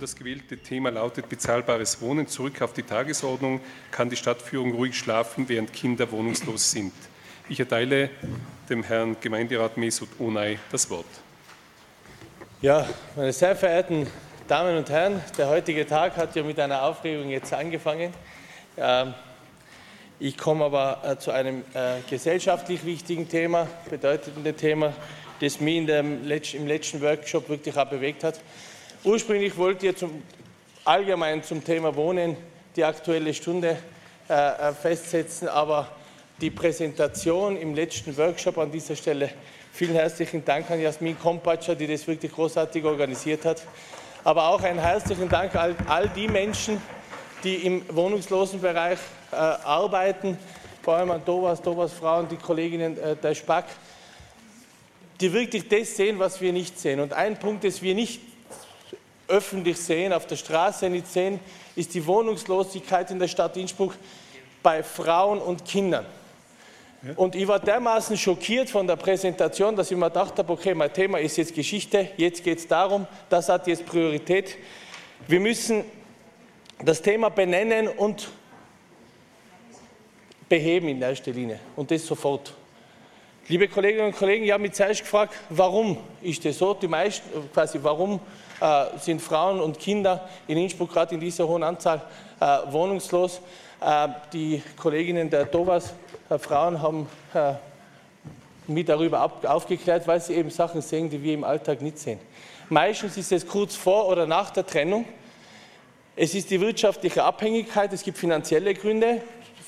[0.00, 2.26] Das gewählte Thema lautet bezahlbares Wohnen.
[2.26, 3.60] Zurück auf die Tagesordnung.
[3.92, 6.92] Kann die Stadtführung ruhig schlafen, während Kinder wohnungslos sind?
[7.48, 8.10] Ich erteile
[8.68, 11.06] dem Herrn Gemeinderat Mesut Onay das Wort.
[12.60, 14.08] Ja, meine sehr verehrten
[14.48, 18.12] Damen und Herren, der heutige Tag hat ja mit einer Aufregung jetzt angefangen.
[18.76, 19.14] Ähm,
[20.18, 24.92] ich komme aber äh, zu einem äh, gesellschaftlich wichtigen Thema, bedeutenden Thema,
[25.40, 28.40] das mich im letzten Workshop wirklich auch bewegt hat.
[29.04, 30.22] Ursprünglich wollte ich zum,
[30.82, 32.38] allgemein zum Thema Wohnen
[32.74, 33.76] die Aktuelle Stunde
[34.30, 35.88] äh, äh, festsetzen, aber
[36.40, 39.28] die Präsentation im letzten Workshop an dieser Stelle,
[39.74, 43.62] vielen herzlichen Dank an Jasmin Kompatscher, die das wirklich großartig organisiert hat,
[44.24, 46.80] aber auch einen herzlichen Dank an all die Menschen,
[47.44, 49.00] die im Wohnungslosenbereich
[49.32, 50.38] äh, arbeiten,
[50.80, 53.66] vor allem an Dowas, Dowas Frauen, die Kolleginnen äh, der Spack,
[55.20, 57.00] die wirklich das sehen, was wir nicht sehen.
[57.00, 58.33] Und ein Punkt, das wir nicht
[59.28, 61.40] öffentlich sehen, auf der Straße nicht sehen,
[61.76, 63.96] ist die Wohnungslosigkeit in der Stadt Innsbruck
[64.62, 66.06] bei Frauen und Kindern.
[67.16, 70.92] Und ich war dermaßen schockiert von der Präsentation, dass ich mir gedacht habe, okay, mein
[70.92, 74.56] Thema ist jetzt Geschichte, jetzt geht es darum, das hat jetzt Priorität.
[75.28, 75.84] Wir müssen
[76.82, 78.28] das Thema benennen und
[80.48, 82.54] beheben in erster Linie und das sofort.
[83.48, 86.72] Liebe Kolleginnen und Kollegen, ich habe mich zuerst gefragt, warum ist das so?
[86.72, 88.18] Die meisten, quasi, warum
[88.64, 92.00] äh, sind Frauen und Kinder in Innsbruck gerade in dieser hohen Anzahl
[92.40, 93.42] äh, wohnungslos?
[93.80, 95.92] Äh, die Kolleginnen der TOVAS,
[96.30, 97.52] äh, Frauen, haben äh,
[98.66, 102.18] mich darüber ab, aufgeklärt, weil sie eben Sachen sehen, die wir im Alltag nicht sehen.
[102.70, 105.04] Meistens ist es kurz vor oder nach der Trennung.
[106.16, 109.20] Es ist die wirtschaftliche Abhängigkeit, es gibt finanzielle Gründe,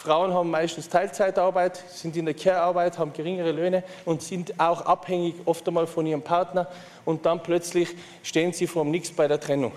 [0.07, 5.35] Frauen haben meistens Teilzeitarbeit, sind in der Care-Arbeit, haben geringere Löhne und sind auch abhängig
[5.47, 6.69] oft einmal von ihrem Partner
[7.05, 7.89] und dann plötzlich
[8.23, 9.73] stehen sie vor nichts bei der Trennung.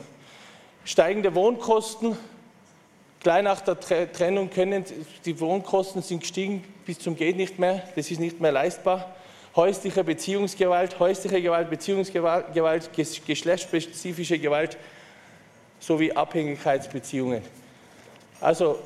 [0.86, 2.16] Steigende Wohnkosten,
[3.22, 3.80] gleich nach der
[4.12, 4.86] Trennung können
[5.26, 9.16] die Wohnkosten sind gestiegen bis zum geht nicht mehr, das ist nicht mehr leistbar.
[9.56, 12.92] Häusliche Beziehungsgewalt, häusliche Gewalt, Beziehungsgewalt, Gewalt,
[13.26, 14.78] geschlechtsspezifische Gewalt
[15.80, 17.42] sowie Abhängigkeitsbeziehungen.
[18.40, 18.78] Also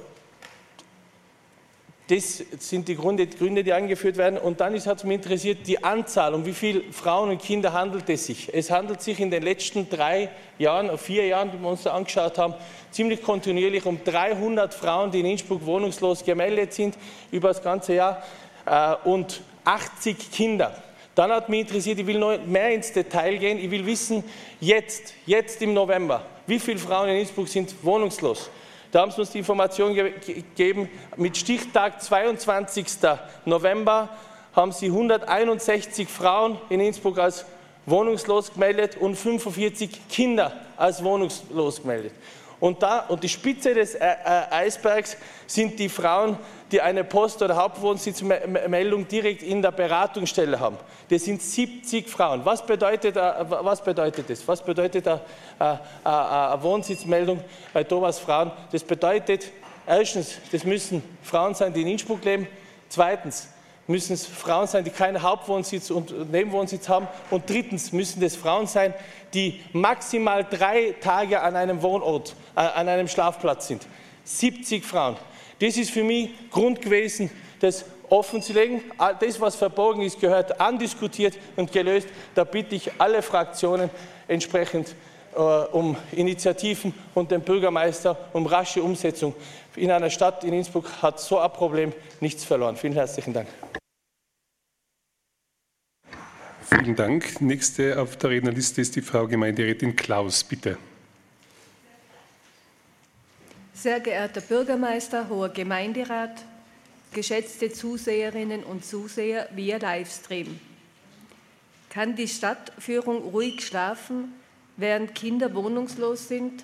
[2.07, 4.37] das sind die Gründe, Gründe, die angeführt werden.
[4.37, 8.09] Und dann hat es mich interessiert, die Anzahl, um wie viele Frauen und Kinder handelt
[8.09, 8.53] es sich.
[8.53, 12.37] Es handelt sich in den letzten drei Jahren, vier Jahren, die wir uns da angeschaut
[12.37, 12.55] haben,
[12.91, 16.97] ziemlich kontinuierlich um 300 Frauen, die in Innsbruck wohnungslos gemeldet sind,
[17.31, 18.21] über das ganze Jahr,
[18.65, 20.75] äh, und 80 Kinder.
[21.15, 24.23] Dann hat mich interessiert, ich will noch mehr ins Detail gehen, ich will wissen,
[24.59, 28.49] jetzt, jetzt im November, wie viele Frauen in Innsbruck sind wohnungslos?
[28.93, 30.87] Da haben sie uns die Information gegeben,
[31.17, 32.85] mit Stichtag 22.
[33.43, 34.07] November
[34.55, 37.43] haben sie 161 Frauen in Innsbruck als
[37.87, 42.13] wohnungslos gemeldet und 45 Kinder als wohnungslos gemeldet.
[42.59, 45.17] Und, da, und die Spitze des äh, äh, Eisbergs
[45.47, 46.37] sind die Frauen,
[46.73, 50.77] die eine Post- oder Hauptwohnsitzmeldung direkt in der Beratungsstelle haben.
[51.07, 52.43] Das sind 70 Frauen.
[52.43, 54.45] Was bedeutet, äh, was bedeutet das?
[54.47, 57.41] Was bedeutet eine, eine Wohnsitzmeldung
[57.71, 58.51] bei Thomas Frauen?
[58.71, 59.51] Das bedeutet,
[59.85, 62.47] erstens, das müssen Frauen sein, die in Innsbruck leben.
[62.89, 63.47] Zweitens,
[63.85, 67.07] müssen es Frauen sein, die keinen Hauptwohnsitz und Nebenwohnsitz haben.
[67.29, 68.95] Und drittens müssen es Frauen sein,
[69.35, 73.85] die maximal drei Tage an einem Wohnort, äh, an einem Schlafplatz sind.
[74.23, 75.17] 70 Frauen.
[75.59, 78.81] Das ist für mich Grund gewesen, das offen zu legen.
[79.19, 82.07] Das, was verborgen ist, gehört andiskutiert und gelöst.
[82.35, 83.89] Da bitte ich alle Fraktionen
[84.27, 84.95] entsprechend
[85.35, 89.33] äh, um Initiativen und den Bürgermeister um rasche Umsetzung.
[89.75, 92.75] In einer Stadt in Innsbruck hat so ein Problem nichts verloren.
[92.75, 93.47] Vielen herzlichen Dank.
[96.61, 97.41] Vielen Dank.
[97.41, 100.43] Nächste auf der Rednerliste ist die Frau Gemeinderätin Klaus.
[100.43, 100.77] Bitte.
[103.83, 106.45] Sehr geehrter Bürgermeister, hoher Gemeinderat,
[107.11, 110.57] geschätzte Zuseherinnen und Zuseher via Livestream.
[111.89, 114.35] Kann die Stadtführung ruhig schlafen,
[114.77, 116.63] während Kinder wohnungslos sind?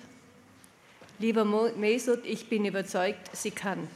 [1.18, 3.86] Lieber Mesut, ich bin überzeugt, sie kann.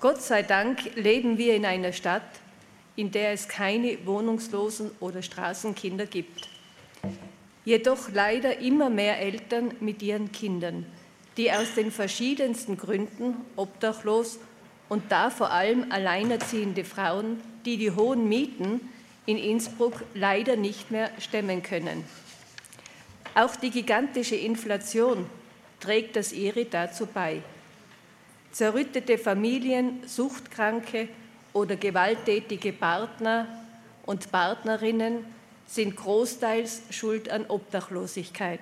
[0.00, 2.40] Gott sei Dank leben wir in einer Stadt,
[2.96, 6.48] in der es keine Wohnungslosen oder Straßenkinder gibt.
[7.64, 10.84] Jedoch leider immer mehr Eltern mit ihren Kindern,
[11.36, 14.38] die aus den verschiedensten Gründen obdachlos
[14.88, 18.80] und da vor allem alleinerziehende Frauen, die die hohen Mieten
[19.26, 22.04] in Innsbruck leider nicht mehr stemmen können.
[23.34, 25.26] Auch die gigantische Inflation
[25.80, 27.42] trägt das ihre dazu bei.
[28.50, 31.08] Zerrüttete Familien, Suchtkranke
[31.54, 33.48] oder gewalttätige Partner
[34.04, 35.24] und Partnerinnen
[35.66, 38.60] sind großteils schuld an Obdachlosigkeit.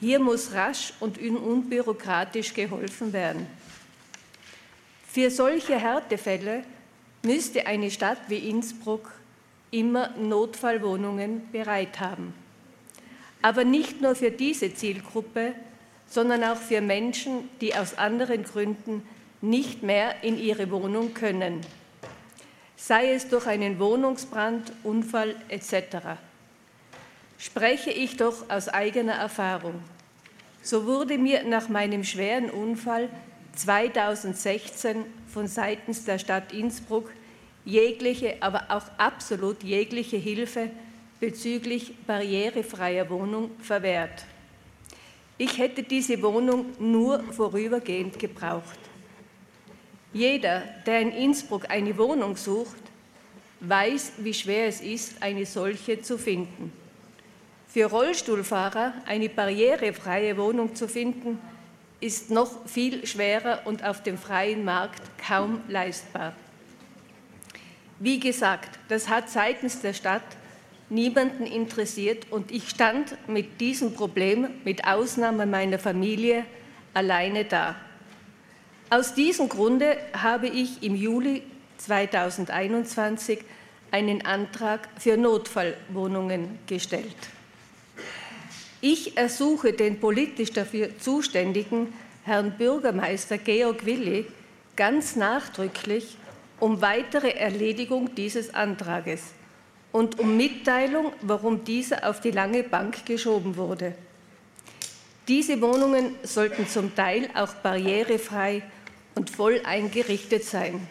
[0.00, 3.46] Hier muss rasch und unbürokratisch geholfen werden.
[5.06, 6.64] Für solche Härtefälle
[7.22, 9.12] müsste eine Stadt wie Innsbruck
[9.70, 12.32] immer Notfallwohnungen bereit haben.
[13.42, 15.54] Aber nicht nur für diese Zielgruppe,
[16.08, 19.06] sondern auch für Menschen, die aus anderen Gründen
[19.40, 21.60] nicht mehr in ihre Wohnung können,
[22.76, 26.18] sei es durch einen Wohnungsbrand, Unfall etc.
[27.40, 29.82] Spreche ich doch aus eigener Erfahrung.
[30.60, 33.08] So wurde mir nach meinem schweren Unfall
[33.56, 37.10] 2016 von seitens der Stadt Innsbruck
[37.64, 40.70] jegliche, aber auch absolut jegliche Hilfe
[41.18, 44.26] bezüglich barrierefreier Wohnung verwehrt.
[45.38, 48.78] Ich hätte diese Wohnung nur vorübergehend gebraucht.
[50.12, 52.82] Jeder, der in Innsbruck eine Wohnung sucht,
[53.60, 56.79] weiß, wie schwer es ist, eine solche zu finden.
[57.72, 61.38] Für Rollstuhlfahrer eine barrierefreie Wohnung zu finden,
[62.00, 66.32] ist noch viel schwerer und auf dem freien Markt kaum leistbar.
[68.00, 70.24] Wie gesagt, das hat seitens der Stadt
[70.88, 76.44] niemanden interessiert und ich stand mit diesem Problem, mit Ausnahme meiner Familie,
[76.92, 77.76] alleine da.
[78.88, 81.44] Aus diesem Grunde habe ich im Juli
[81.76, 83.38] 2021
[83.92, 87.16] einen Antrag für Notfallwohnungen gestellt.
[88.82, 91.92] Ich ersuche den politisch dafür Zuständigen,
[92.24, 94.26] Herrn Bürgermeister Georg Willi,
[94.74, 96.16] ganz nachdrücklich
[96.60, 99.22] um weitere Erledigung dieses Antrages
[99.92, 103.94] und um Mitteilung, warum dieser auf die lange Bank geschoben wurde.
[105.28, 108.62] Diese Wohnungen sollten zum Teil auch barrierefrei
[109.14, 110.86] und voll eingerichtet sein.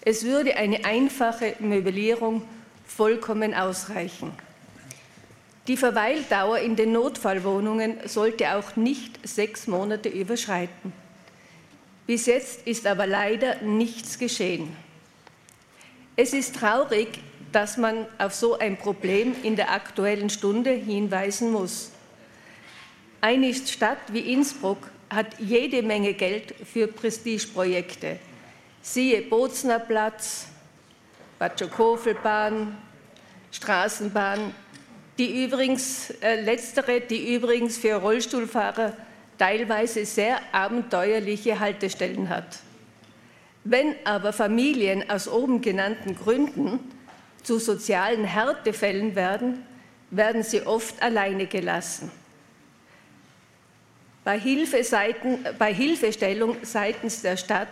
[0.00, 2.42] Es würde eine einfache Möblierung
[2.86, 4.32] vollkommen ausreichen.
[5.68, 10.92] Die Verweildauer in den Notfallwohnungen sollte auch nicht sechs Monate überschreiten.
[12.06, 14.76] Bis jetzt ist aber leider nichts geschehen.
[16.16, 17.20] Es ist traurig,
[17.52, 21.92] dass man auf so ein Problem in der aktuellen Stunde hinweisen muss.
[23.20, 28.18] Eine Stadt wie Innsbruck hat jede Menge Geld für Prestigeprojekte.
[28.80, 30.48] Siehe Bozner Platz,
[31.38, 32.76] Batschokofelbahn,
[33.52, 34.52] Straßenbahn,
[35.18, 38.96] die übrigens, äh, letztere, die übrigens für Rollstuhlfahrer
[39.38, 42.60] teilweise sehr abenteuerliche Haltestellen hat.
[43.64, 46.80] Wenn aber Familien aus oben genannten Gründen
[47.42, 49.64] zu sozialen Härtefällen werden,
[50.10, 52.10] werden sie oft alleine gelassen.
[54.24, 54.40] Bei,
[55.58, 57.68] bei Hilfestellung seitens der Stadt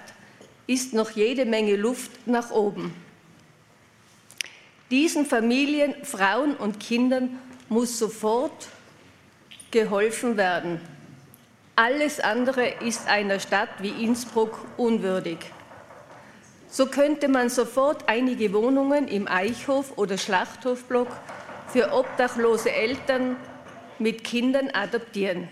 [0.67, 2.95] ist noch jede Menge Luft nach oben.
[4.91, 7.39] Diesen Familien, Frauen und Kindern
[7.69, 8.69] muss sofort
[9.71, 10.81] geholfen werden.
[11.77, 15.39] Alles andere ist einer Stadt wie Innsbruck unwürdig.
[16.69, 21.09] So könnte man sofort einige Wohnungen im Eichhof- oder Schlachthofblock
[21.69, 23.37] für obdachlose Eltern
[24.01, 25.49] mit Kindern adaptieren.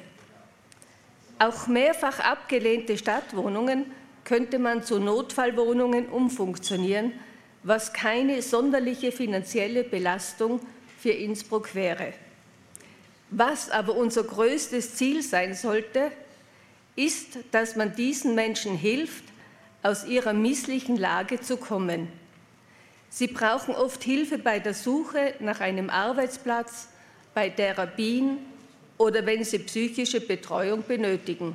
[1.39, 3.87] Auch mehrfach abgelehnte Stadtwohnungen
[4.25, 7.13] könnte man zu Notfallwohnungen umfunktionieren,
[7.63, 10.61] was keine sonderliche finanzielle Belastung
[10.99, 12.13] für Innsbruck wäre.
[13.31, 16.11] Was aber unser größtes Ziel sein sollte,
[16.97, 19.25] ist, dass man diesen Menschen hilft,
[19.83, 22.09] aus ihrer misslichen Lage zu kommen.
[23.11, 26.89] Sie brauchen oft Hilfe bei der Suche nach einem Arbeitsplatz,
[27.35, 28.39] bei Therapien
[28.99, 31.55] oder wenn sie psychische Betreuung benötigen.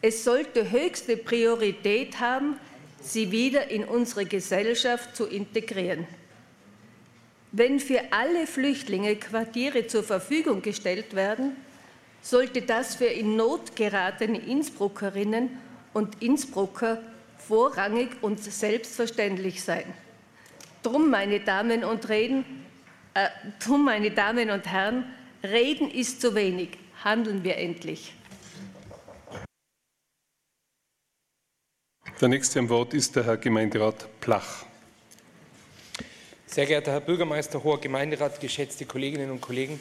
[0.00, 2.58] Es sollte höchste Priorität haben,
[3.04, 6.06] sie wieder in unsere Gesellschaft zu integrieren.
[7.52, 11.56] Wenn für alle Flüchtlinge Quartiere zur Verfügung gestellt werden,
[12.20, 15.50] sollte das für in Not geratene Innsbruckerinnen
[15.92, 17.00] und Innsbrucker
[17.36, 19.84] vorrangig und selbstverständlich sein.
[20.82, 22.44] Drum, meine Damen und, Reden,
[23.12, 23.28] äh,
[23.64, 25.04] drum, meine Damen und Herren,
[25.42, 26.70] reden ist zu wenig,
[27.04, 28.14] handeln wir endlich.
[32.20, 34.64] Der nächste am Wort ist der Herr Gemeinderat Plach.
[36.46, 39.80] Sehr geehrter Herr Bürgermeister, hoher Gemeinderat, geschätzte Kolleginnen und Kollegen.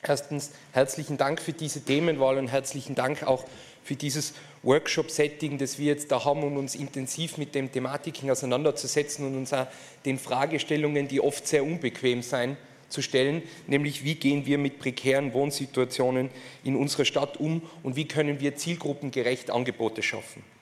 [0.00, 3.44] Erstens herzlichen Dank für diese Themenwahl und herzlichen Dank auch
[3.82, 9.26] für dieses Workshop-Setting, das wir jetzt da haben, um uns intensiv mit den Thematiken auseinanderzusetzen
[9.26, 9.66] und uns auch
[10.04, 12.56] den Fragestellungen, die oft sehr unbequem sein,
[12.88, 16.30] zu stellen, nämlich wie gehen wir mit prekären Wohnsituationen
[16.62, 20.53] in unserer Stadt um und wie können wir zielgruppengerecht Angebote schaffen.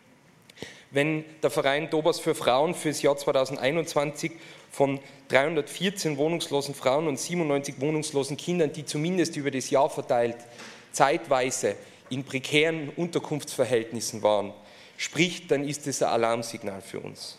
[0.93, 4.33] Wenn der Verein Dobas für Frauen für das Jahr 2021
[4.71, 10.37] von 314 wohnungslosen Frauen und 97 wohnungslosen Kindern, die zumindest über das Jahr verteilt
[10.93, 11.77] zeitweise
[12.11, 14.53] in prekären Unterkunftsverhältnissen waren,
[14.99, 17.39] spricht, dann ist es ein Alarmsignal für uns.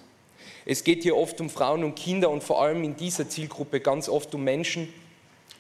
[0.66, 4.10] Es geht hier oft um Frauen und Kinder und vor allem in dieser Zielgruppe ganz
[4.10, 4.92] oft um Menschen,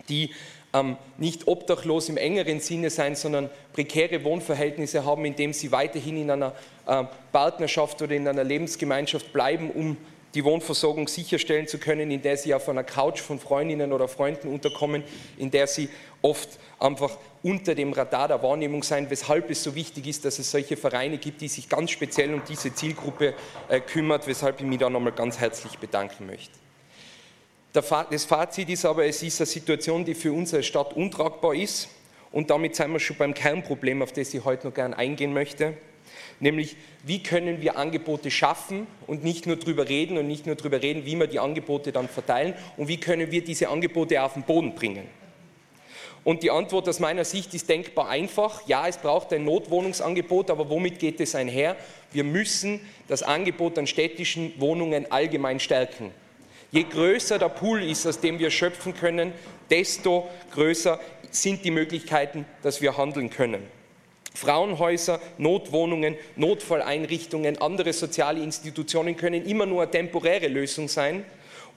[0.09, 0.31] die
[0.73, 6.31] ähm, nicht obdachlos im engeren Sinne sein, sondern prekäre Wohnverhältnisse haben, indem sie weiterhin in
[6.31, 6.55] einer
[7.31, 9.97] Partnerschaft oder in einer Lebensgemeinschaft bleiben, um
[10.33, 14.47] die Wohnversorgung sicherstellen zu können, in der sie auf einer Couch von Freundinnen oder Freunden
[14.47, 15.03] unterkommen,
[15.37, 15.89] in der sie
[16.21, 16.49] oft
[16.79, 20.75] einfach unter dem Radar der Wahrnehmung sein, weshalb es so wichtig ist, dass es solche
[20.75, 23.35] Vereine gibt, die sich ganz speziell um diese Zielgruppe
[23.69, 26.53] äh, kümmert, weshalb ich mich da nochmal ganz herzlich bedanken möchte.
[27.73, 31.89] Das Fazit ist aber, es ist eine Situation, die für unsere Stadt untragbar ist.
[32.31, 35.75] Und damit sind wir schon beim Kernproblem, auf das ich heute noch gerne eingehen möchte.
[36.39, 40.81] Nämlich, wie können wir Angebote schaffen und nicht nur darüber reden und nicht nur darüber
[40.81, 44.43] reden, wie wir die Angebote dann verteilen und wie können wir diese Angebote auf den
[44.43, 45.07] Boden bringen.
[46.23, 48.65] Und die Antwort aus meiner Sicht ist denkbar einfach.
[48.67, 51.75] Ja, es braucht ein Notwohnungsangebot, aber womit geht es einher?
[52.13, 56.11] Wir müssen das Angebot an städtischen Wohnungen allgemein stärken.
[56.71, 59.33] Je größer der Pool ist, aus dem wir schöpfen können,
[59.69, 60.99] desto größer
[61.29, 63.63] sind die Möglichkeiten, dass wir handeln können.
[64.33, 71.23] Frauenhäuser, Notwohnungen, Notfalleinrichtungen, andere soziale Institutionen können immer nur eine temporäre Lösung sein.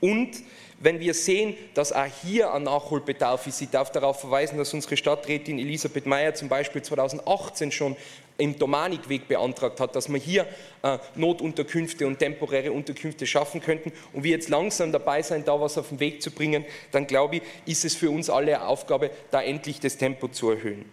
[0.01, 0.31] Und
[0.79, 4.97] wenn wir sehen, dass auch hier ein Nachholbedarf ist, ich darf darauf verweisen, dass unsere
[4.97, 7.97] Stadträtin Elisabeth Meyer zum Beispiel 2018 schon
[8.37, 10.47] im Domanikweg beantragt hat, dass wir hier
[10.83, 15.79] äh, Notunterkünfte und temporäre Unterkünfte schaffen könnten und wir jetzt langsam dabei sind, da was
[15.79, 19.11] auf den Weg zu bringen, dann glaube ich, ist es für uns alle eine Aufgabe,
[19.31, 20.85] da endlich das Tempo zu erhöhen.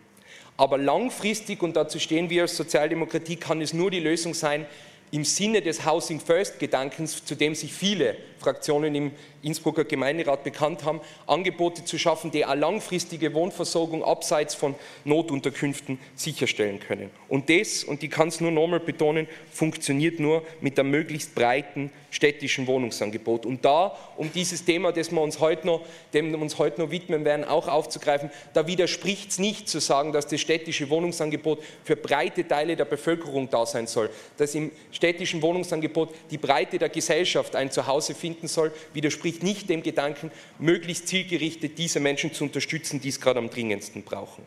[0.58, 4.66] Aber langfristig, und dazu stehen wir als Sozialdemokratie, kann es nur die Lösung sein,
[5.14, 9.12] im Sinne des Housing First Gedankens, zu dem sich viele Fraktionen im
[9.44, 14.74] Innsbrucker Gemeinderat bekannt haben, Angebote zu schaffen, die eine langfristige Wohnversorgung abseits von
[15.06, 17.12] Notunterkünften sicherstellen können.
[17.30, 21.92] Und das, und ich kann es nur nochmal betonen, funktioniert nur mit einem möglichst breiten
[22.14, 23.46] städtischen Wohnungsangebot.
[23.46, 25.82] Und da, um dieses Thema, das wir uns heute noch,
[26.14, 30.14] dem wir uns heute noch widmen werden, auch aufzugreifen, da widerspricht es nicht zu sagen,
[30.14, 35.42] dass das städtische Wohnungsangebot für breite Teile der Bevölkerung da sein soll, dass im städtischen
[35.42, 41.80] Wohnungsangebot die Breite der Gesellschaft ein Zuhause finden soll, widerspricht nicht dem Gedanken, möglichst zielgerichtet
[41.80, 44.44] diese Menschen zu unterstützen, die es gerade am dringendsten brauchen.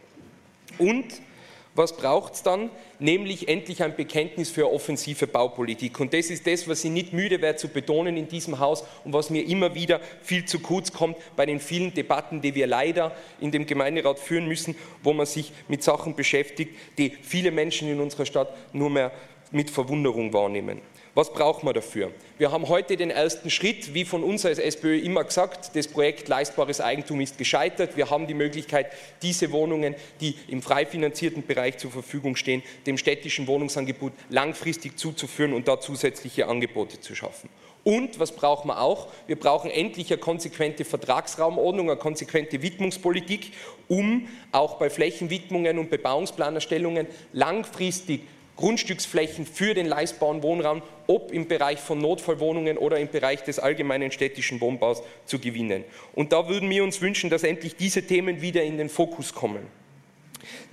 [0.78, 1.06] Und
[1.76, 2.70] was braucht es dann?
[2.98, 6.00] Nämlich endlich ein Bekenntnis für offensive Baupolitik.
[6.00, 9.12] Und das ist das, was ich nicht müde werde zu betonen in diesem Haus und
[9.12, 13.14] was mir immer wieder viel zu kurz kommt bei den vielen Debatten, die wir leider
[13.40, 18.00] in dem Gemeinderat führen müssen, wo man sich mit Sachen beschäftigt, die viele Menschen in
[18.00, 19.12] unserer Stadt nur mehr
[19.50, 20.80] mit Verwunderung wahrnehmen.
[21.16, 22.12] Was braucht man dafür?
[22.36, 26.28] Wir haben heute den ersten Schritt, wie von uns als SPÖ immer gesagt, das Projekt
[26.28, 27.96] leistbares Eigentum ist gescheitert.
[27.96, 28.92] Wir haben die Möglichkeit,
[29.22, 35.54] diese Wohnungen, die im frei finanzierten Bereich zur Verfügung stehen, dem städtischen Wohnungsangebot langfristig zuzuführen
[35.54, 37.48] und da zusätzliche Angebote zu schaffen.
[37.82, 39.06] Und was brauchen wir auch?
[39.26, 43.52] Wir brauchen endlich eine konsequente Vertragsraumordnung, eine konsequente Widmungspolitik,
[43.88, 48.20] um auch bei Flächenwidmungen und Bebauungsplanerstellungen langfristig
[48.56, 54.10] Grundstücksflächen für den leistbaren Wohnraum, ob im Bereich von Notfallwohnungen oder im Bereich des allgemeinen
[54.10, 55.84] städtischen Wohnbaus zu gewinnen.
[56.14, 59.66] Und da würden wir uns wünschen, dass endlich diese Themen wieder in den Fokus kommen.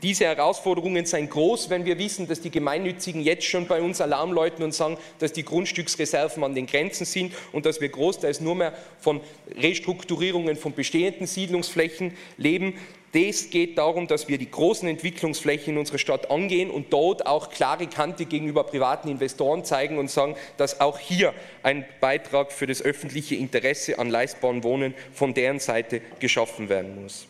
[0.02, 4.32] Diese Herausforderungen seien groß, wenn wir wissen, dass die Gemeinnützigen jetzt schon bei uns Alarm
[4.32, 8.56] läuten und sagen, dass die Grundstücksreserven an den Grenzen sind und dass wir großteils nur
[8.56, 9.22] mehr von
[9.56, 12.75] Restrukturierungen von bestehenden Siedlungsflächen leben.
[13.13, 17.51] Das geht darum, dass wir die großen Entwicklungsflächen in unserer Stadt angehen und dort auch
[17.51, 22.82] klare Kante gegenüber privaten Investoren zeigen und sagen, dass auch hier ein Beitrag für das
[22.82, 27.27] öffentliche Interesse an leistbaren Wohnen von deren Seite geschaffen werden muss.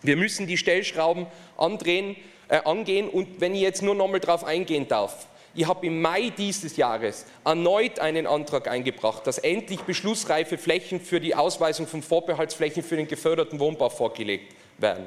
[0.00, 1.26] Wir müssen die Stellschrauben
[1.58, 2.16] andrehen,
[2.48, 6.00] äh, angehen und wenn ich jetzt nur noch mal darauf eingehen darf, ich habe im
[6.00, 12.00] Mai dieses Jahres erneut einen Antrag eingebracht, dass endlich beschlussreife Flächen für die Ausweisung von
[12.00, 15.06] Vorbehaltsflächen für den geförderten Wohnbau vorgelegt werden.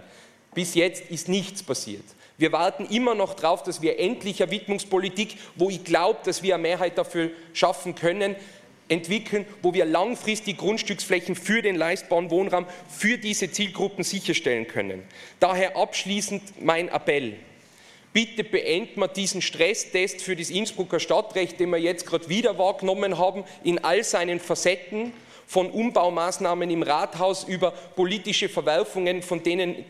[0.53, 2.03] Bis jetzt ist nichts passiert.
[2.37, 6.55] Wir warten immer noch darauf, dass wir endlich eine Widmungspolitik, wo ich glaube, dass wir
[6.55, 8.35] eine Mehrheit dafür schaffen können,
[8.89, 15.03] entwickeln, wo wir langfristig Grundstücksflächen für den leistbaren Wohnraum für diese Zielgruppen sicherstellen können.
[15.39, 17.35] Daher abschließend mein Appell.
[18.13, 23.17] Bitte beenden wir diesen Stresstest für das Innsbrucker Stadtrecht, den wir jetzt gerade wieder wahrgenommen
[23.17, 25.13] haben, in all seinen Facetten,
[25.53, 29.85] von Umbaumaßnahmen im Rathaus über politische Verwerfungen, von denen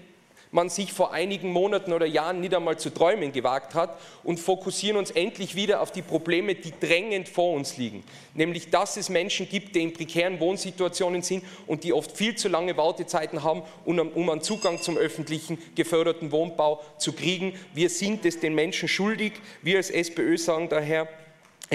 [0.51, 4.98] man sich vor einigen Monaten oder Jahren nicht einmal zu träumen gewagt hat und fokussieren
[4.98, 8.03] uns endlich wieder auf die Probleme, die drängend vor uns liegen.
[8.34, 12.50] Nämlich, dass es Menschen gibt, die in prekären Wohnsituationen sind und die oft viel zu
[12.50, 17.53] lange Wartezeiten haben, um, einen Zugang zum öffentlichen geförderten Wohnbau zu kriegen.
[17.74, 19.32] Wir sind es den Menschen schuldig.
[19.62, 21.08] Wir als SPÖ sagen daher,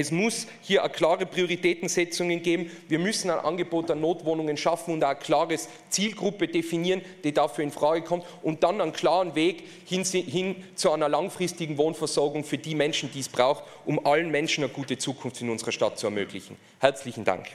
[0.01, 2.71] es muss hier eine klare Prioritätensetzung geben.
[2.87, 5.57] Wir müssen ein Angebot an Notwohnungen schaffen und eine klare
[5.89, 10.93] Zielgruppe definieren, die dafür in Frage kommt und dann einen klaren Weg hin, hin zu
[10.93, 15.41] einer langfristigen Wohnversorgung für die Menschen, die es braucht, um allen Menschen eine gute Zukunft
[15.41, 16.57] in unserer Stadt zu ermöglichen.
[16.79, 17.47] Herzlichen Dank.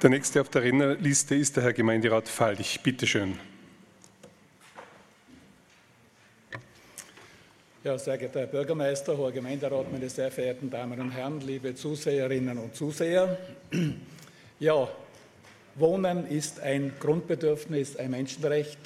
[0.00, 2.80] Der nächste auf der Rednerliste ist der Herr Gemeinderat Fallich.
[2.84, 3.49] Bitte schön.
[7.82, 12.58] Ja, sehr geehrter Herr Bürgermeister, hoher Gemeinderat, meine sehr verehrten Damen und Herren, liebe Zuseherinnen
[12.58, 13.38] und Zuseher.
[14.58, 14.86] Ja,
[15.76, 18.78] Wohnen ist ein Grundbedürfnis, ein Menschenrecht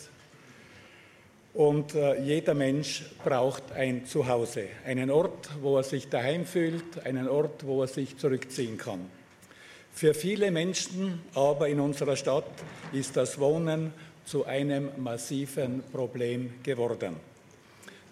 [1.55, 7.27] und äh, jeder Mensch braucht ein Zuhause, einen Ort, wo er sich daheim fühlt, einen
[7.27, 9.11] Ort, wo er sich zurückziehen kann.
[9.93, 12.47] Für viele Menschen aber in unserer Stadt
[12.93, 13.93] ist das Wohnen
[14.25, 17.34] zu einem massiven Problem geworden.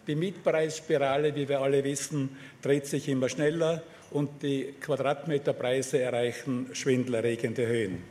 [0.07, 7.67] Die Mietpreisspirale, wie wir alle wissen, dreht sich immer schneller und die Quadratmeterpreise erreichen schwindelerregende
[7.67, 8.03] Höhen.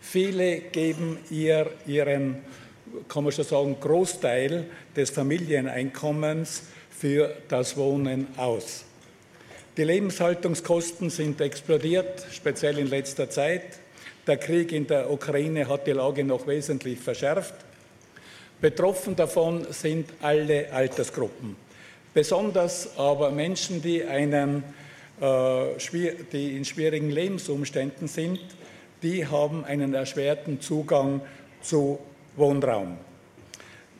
[0.00, 2.36] Viele geben ihr, ihren,
[3.08, 8.84] kann man schon sagen, Großteil des Familieneinkommens für das Wohnen aus.
[9.76, 13.80] Die Lebenshaltungskosten sind explodiert, speziell in letzter Zeit.
[14.26, 17.54] Der Krieg in der Ukraine hat die Lage noch wesentlich verschärft.
[18.60, 21.56] Betroffen davon sind alle Altersgruppen.
[22.12, 24.64] Besonders aber Menschen, die, einen,
[25.20, 28.40] äh, die in schwierigen Lebensumständen sind,
[29.02, 31.20] die haben einen erschwerten Zugang
[31.62, 32.00] zu
[32.36, 32.96] Wohnraum.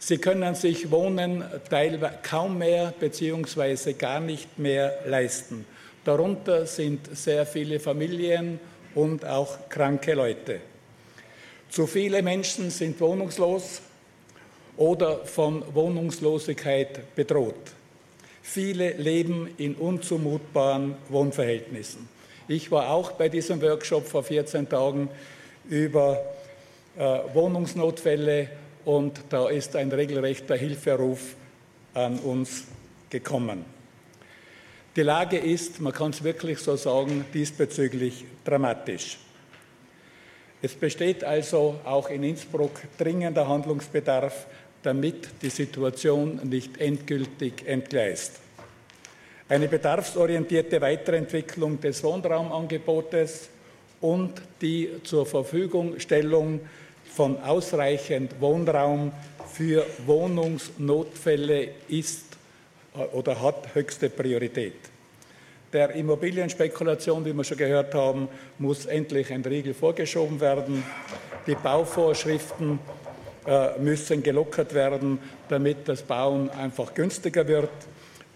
[0.01, 3.93] Sie können sich Wohnen teilweise kaum mehr bzw.
[3.95, 5.65] gar nicht mehr leisten.
[6.05, 8.61] Darunter sind sehr viele Familien
[8.95, 10.61] und auch kranke Leute.
[11.69, 13.83] Zu viele Menschen sind wohnungslos,
[14.79, 17.55] oder von Wohnungslosigkeit bedroht.
[18.43, 22.09] Viele leben in unzumutbaren Wohnverhältnissen.
[22.47, 25.11] Ich war auch bei diesem Workshop vor 14 Tagen
[25.69, 26.25] über
[26.97, 28.49] äh, Wohnungsnotfälle
[28.87, 31.35] und da ist ein regelrechter Hilferuf
[31.93, 32.65] an uns
[33.11, 33.65] gekommen.
[34.97, 39.19] Die Lage ist, man kann es wirklich so sagen, diesbezüglich dramatisch.
[40.61, 44.47] Es besteht also auch in Innsbruck dringender Handlungsbedarf,
[44.89, 48.41] damit die Situation nicht endgültig entgleist.
[49.47, 53.51] Eine bedarfsorientierte Weiterentwicklung des Wohnraumangebotes
[54.01, 56.61] und die zur Verfügungstellung
[57.05, 59.13] von ausreichend Wohnraum
[59.53, 62.25] für Wohnungsnotfälle ist
[62.97, 64.73] äh, oder hat höchste Priorität.
[65.71, 68.27] Der Immobilienspekulation, wie wir schon gehört haben,
[68.59, 70.83] muss endlich ein Riegel vorgeschoben werden.
[71.47, 72.79] Die Bauvorschriften
[73.79, 77.71] müssen gelockert werden, damit das Bauen einfach günstiger wird.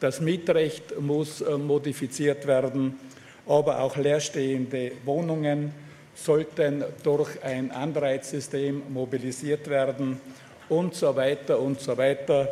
[0.00, 2.98] Das Mietrecht muss äh, modifiziert werden,
[3.46, 5.72] aber auch leerstehende Wohnungen
[6.14, 10.20] sollten durch ein Anreizsystem mobilisiert werden
[10.68, 12.48] und so weiter und so weiter.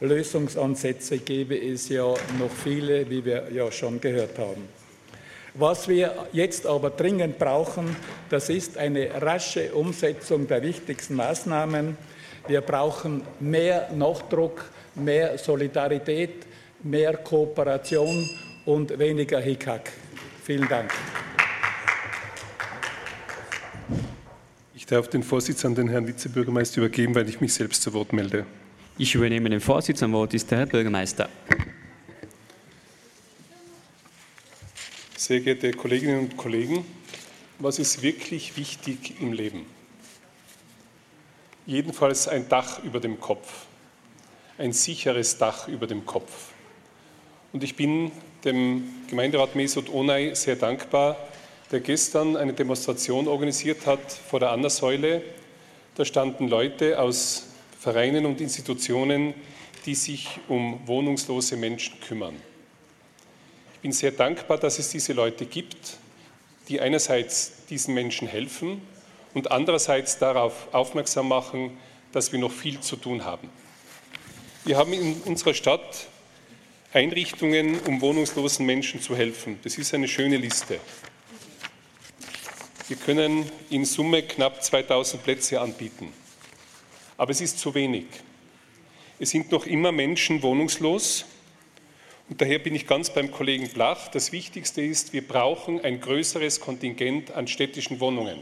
[0.00, 2.04] Lösungsansätze gäbe es ja
[2.38, 4.75] noch viele, wie wir ja schon gehört haben.
[5.58, 7.96] Was wir jetzt aber dringend brauchen,
[8.28, 11.96] das ist eine rasche Umsetzung der wichtigsten Maßnahmen.
[12.46, 16.46] Wir brauchen mehr Nachdruck, mehr Solidarität,
[16.82, 18.28] mehr Kooperation
[18.66, 19.92] und weniger Hickhack.
[20.44, 20.92] Vielen Dank.
[24.74, 28.12] Ich darf den Vorsitz an den Herrn Vizebürgermeister übergeben, weil ich mich selbst zu Wort
[28.12, 28.44] melde.
[28.98, 30.02] Ich übernehme den Vorsitz.
[30.02, 31.30] Am Wort ist der Herr Bürgermeister.
[35.18, 36.84] Sehr geehrte Kolleginnen und Kollegen,
[37.58, 39.64] was ist wirklich wichtig im Leben?
[41.64, 43.64] Jedenfalls ein Dach über dem Kopf,
[44.58, 46.50] ein sicheres Dach über dem Kopf.
[47.54, 48.12] Und ich bin
[48.44, 51.16] dem Gemeinderat Mesut Onay sehr dankbar,
[51.72, 55.22] der gestern eine Demonstration organisiert hat vor der Anna-Säule.
[55.94, 57.46] Da standen Leute aus
[57.80, 59.32] Vereinen und Institutionen,
[59.86, 62.36] die sich um wohnungslose Menschen kümmern
[63.82, 65.98] bin sehr dankbar, dass es diese Leute gibt,
[66.68, 68.82] die einerseits diesen Menschen helfen
[69.34, 71.76] und andererseits darauf aufmerksam machen,
[72.12, 73.48] dass wir noch viel zu tun haben.
[74.64, 76.08] Wir haben in unserer Stadt
[76.92, 79.58] Einrichtungen, um wohnungslosen Menschen zu helfen.
[79.62, 80.80] Das ist eine schöne Liste.
[82.88, 86.12] Wir können in Summe knapp 2000 Plätze anbieten.
[87.16, 88.06] Aber es ist zu wenig.
[89.18, 91.24] Es sind noch immer Menschen wohnungslos.
[92.28, 94.08] Und daher bin ich ganz beim Kollegen Blach.
[94.08, 98.38] Das Wichtigste ist, wir brauchen ein größeres Kontingent an städtischen Wohnungen,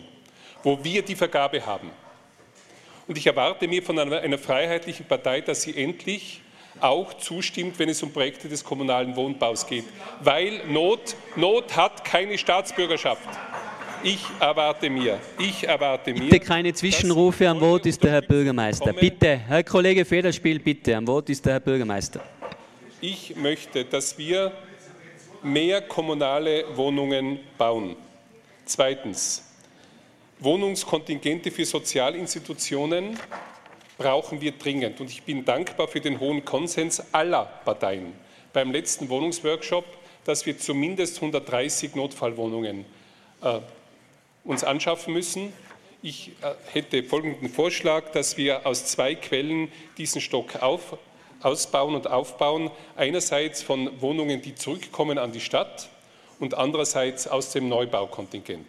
[0.63, 1.91] wo wir die Vergabe haben.
[3.07, 6.41] Und ich erwarte mir von einer, einer freiheitlichen Partei, dass sie endlich
[6.81, 9.85] auch zustimmt, wenn es um Projekte des kommunalen Wohnbaus geht.
[10.21, 13.29] Weil Not, Not hat keine Staatsbürgerschaft.
[14.03, 16.29] Ich erwarte mir, ich erwarte mir.
[16.29, 18.93] Bitte keine Zwischenrufe, am Wort ist der Herr Bürgermeister.
[18.93, 22.21] Bitte, Herr Kollege Federspiel, bitte, am Wort ist der Herr Bürgermeister.
[23.07, 24.51] Ich möchte, dass wir
[25.43, 27.97] mehr kommunale Wohnungen bauen.
[28.65, 29.45] Zweitens,
[30.39, 33.19] Wohnungskontingente für Sozialinstitutionen
[33.99, 35.03] brauchen wir dringend.
[35.03, 38.15] Und ich bin dankbar für den hohen Konsens aller Parteien
[38.55, 39.85] beim letzten Wohnungsworkshop,
[40.25, 42.87] dass wir zumindest 130 Notfallwohnungen
[43.43, 43.61] äh,
[44.45, 45.53] uns anschaffen müssen.
[46.01, 50.97] Ich äh, hätte folgenden Vorschlag, dass wir aus zwei Quellen diesen Stock auf,
[51.45, 52.71] ausbauen und aufbauen.
[52.97, 55.89] Einerseits von Wohnungen, die zurückkommen an die Stadt
[56.41, 58.67] und andererseits aus dem Neubaukontingent.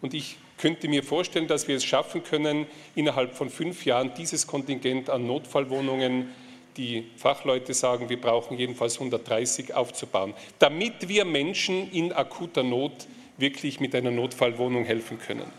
[0.00, 4.46] Und ich könnte mir vorstellen, dass wir es schaffen können, innerhalb von fünf Jahren dieses
[4.46, 6.30] Kontingent an Notfallwohnungen,
[6.76, 13.06] die Fachleute sagen, wir brauchen jedenfalls 130 aufzubauen, damit wir Menschen in akuter Not
[13.36, 15.50] wirklich mit einer Notfallwohnung helfen können.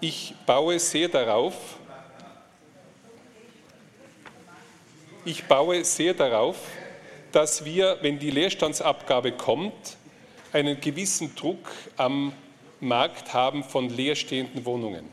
[0.00, 1.54] Ich baue sehr darauf,
[5.24, 6.56] ich baue sehr darauf,
[7.32, 9.96] dass wir, wenn die Leerstandsabgabe kommt,
[10.52, 12.32] einen gewissen Druck am
[12.80, 15.08] Markt haben von leerstehenden Wohnungen.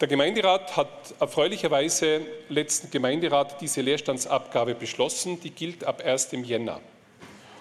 [0.00, 5.40] Der Gemeinderat hat erfreulicherweise letzten Gemeinderat diese Leerstandsabgabe beschlossen.
[5.40, 6.30] Die gilt ab 1.
[6.42, 6.80] Jänner.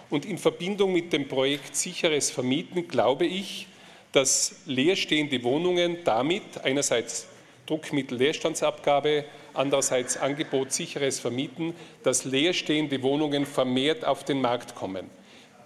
[0.09, 3.67] Und in Verbindung mit dem Projekt Sicheres Vermieten glaube ich,
[4.12, 7.27] dass leerstehende Wohnungen damit einerseits
[7.65, 15.10] Druckmittel Leerstandsabgabe, andererseits Angebot sicheres Vermieten, dass leerstehende Wohnungen vermehrt auf den Markt kommen.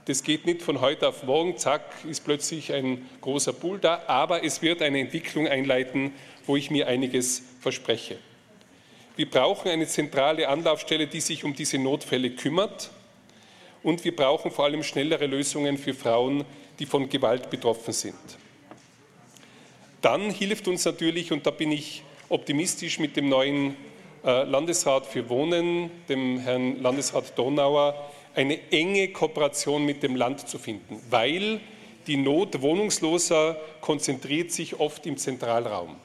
[0.06, 4.44] Das geht nicht von heute auf morgen, zack, ist plötzlich ein großer Pool da, aber
[4.44, 6.14] es wird eine Entwicklung einleiten,
[6.46, 8.18] wo ich mir einiges verspreche.
[9.18, 12.92] Wir brauchen eine zentrale Anlaufstelle, die sich um diese Notfälle kümmert.
[13.82, 16.46] Und wir brauchen vor allem schnellere Lösungen für Frauen,
[16.78, 18.16] die von Gewalt betroffen sind.
[20.02, 23.76] Dann hilft uns natürlich, und da bin ich optimistisch mit dem neuen
[24.24, 27.96] äh, Landesrat für Wohnen, dem Herrn Landesrat Donauer,
[28.36, 31.60] eine enge Kooperation mit dem Land zu finden, weil
[32.06, 35.96] die Not Wohnungsloser konzentriert sich oft im Zentralraum,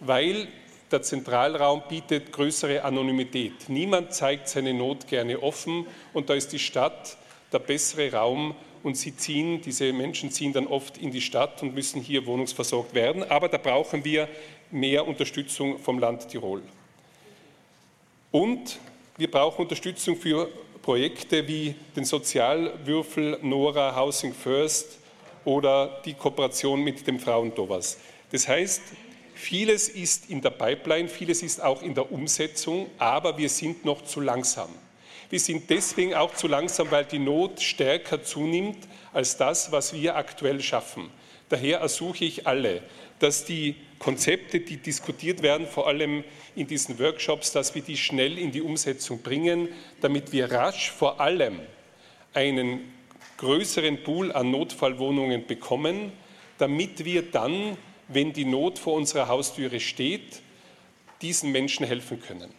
[0.00, 0.48] weil
[0.90, 3.68] der Zentralraum bietet größere Anonymität.
[3.68, 7.16] Niemand zeigt seine Not gerne offen und da ist die Stadt
[7.52, 11.74] der bessere Raum und sie ziehen, diese Menschen ziehen dann oft in die Stadt und
[11.74, 13.22] müssen hier wohnungsversorgt werden.
[13.28, 14.28] Aber da brauchen wir
[14.70, 16.62] mehr Unterstützung vom Land Tirol.
[18.30, 18.78] Und
[19.16, 20.48] wir brauchen Unterstützung für
[20.82, 24.98] Projekte wie den Sozialwürfel Nora Housing First
[25.44, 27.98] oder die Kooperation mit dem Frauentowers.
[28.30, 28.82] Das heißt,
[29.34, 34.02] vieles ist in der Pipeline, vieles ist auch in der Umsetzung, aber wir sind noch
[34.04, 34.68] zu langsam.
[35.30, 38.78] Wir sind deswegen auch zu langsam, weil die Not stärker zunimmt
[39.12, 41.10] als das, was wir aktuell schaffen.
[41.48, 42.82] Daher ersuche ich alle,
[43.18, 48.38] dass die Konzepte, die diskutiert werden, vor allem in diesen Workshops, dass wir die schnell
[48.38, 49.68] in die Umsetzung bringen,
[50.00, 51.60] damit wir rasch vor allem
[52.34, 52.92] einen
[53.38, 56.12] größeren Pool an Notfallwohnungen bekommen,
[56.58, 57.76] damit wir dann,
[58.08, 60.42] wenn die Not vor unserer Haustüre steht,
[61.22, 62.52] diesen Menschen helfen können.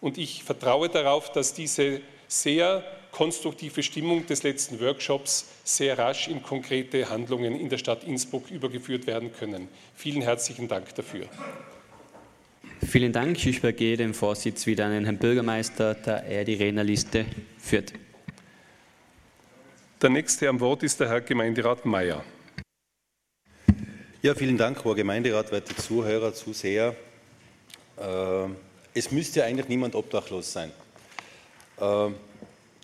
[0.00, 2.84] Und ich vertraue darauf, dass diese sehr
[3.16, 9.06] konstruktive Stimmung des letzten Workshops sehr rasch in konkrete Handlungen in der Stadt Innsbruck übergeführt
[9.06, 9.68] werden können.
[9.94, 11.26] Vielen herzlichen Dank dafür.
[12.86, 13.38] Vielen Dank.
[13.46, 17.24] Ich übergehe den Vorsitz wieder an den Herrn Bürgermeister, da er die Rednerliste
[17.58, 17.94] führt.
[20.02, 22.22] Der nächste am Wort ist der Herr Gemeinderat Mayer.
[24.20, 26.94] Ja, vielen Dank, Herr Gemeinderat, werte Zuhörer, Zuseher.
[27.96, 28.48] Äh,
[28.92, 30.70] es müsste eigentlich niemand obdachlos sein.
[31.80, 32.10] Äh,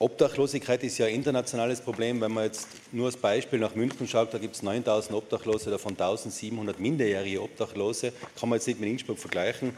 [0.02, 2.20] Obdachlosigkeit ist ja ein internationales Problem.
[2.20, 5.92] Wenn man jetzt nur als Beispiel nach München schaut, da gibt es 9000 Obdachlose, davon
[5.92, 8.12] 1700 minderjährige Obdachlose.
[8.38, 9.76] Kann man jetzt nicht mit Innsbruck vergleichen.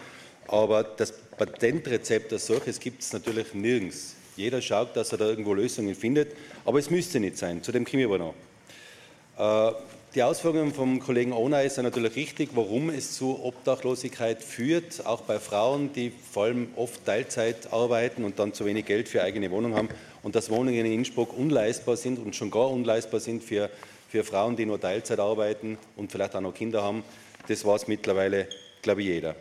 [0.48, 4.16] Aber das Patentrezept als solches gibt es natürlich nirgends.
[4.34, 6.32] Jeder schaut, dass er da irgendwo Lösungen findet,
[6.64, 7.62] aber es müsste nicht sein.
[7.62, 9.72] Zu dem kommen wir aber noch.
[9.72, 9.74] Äh,
[10.14, 15.38] die Ausführungen vom Kollegen Onay sind natürlich richtig, warum es zu Obdachlosigkeit führt, auch bei
[15.38, 19.74] Frauen, die vor allem oft Teilzeit arbeiten und dann zu wenig Geld für eigene Wohnung
[19.74, 19.88] haben
[20.24, 23.70] und dass Wohnungen in Innsbruck unleistbar sind und schon gar unleistbar sind für,
[24.08, 27.04] für Frauen, die nur Teilzeit arbeiten und vielleicht auch noch Kinder haben.
[27.46, 28.48] Das weiß mittlerweile,
[28.82, 29.36] glaube ich, jeder.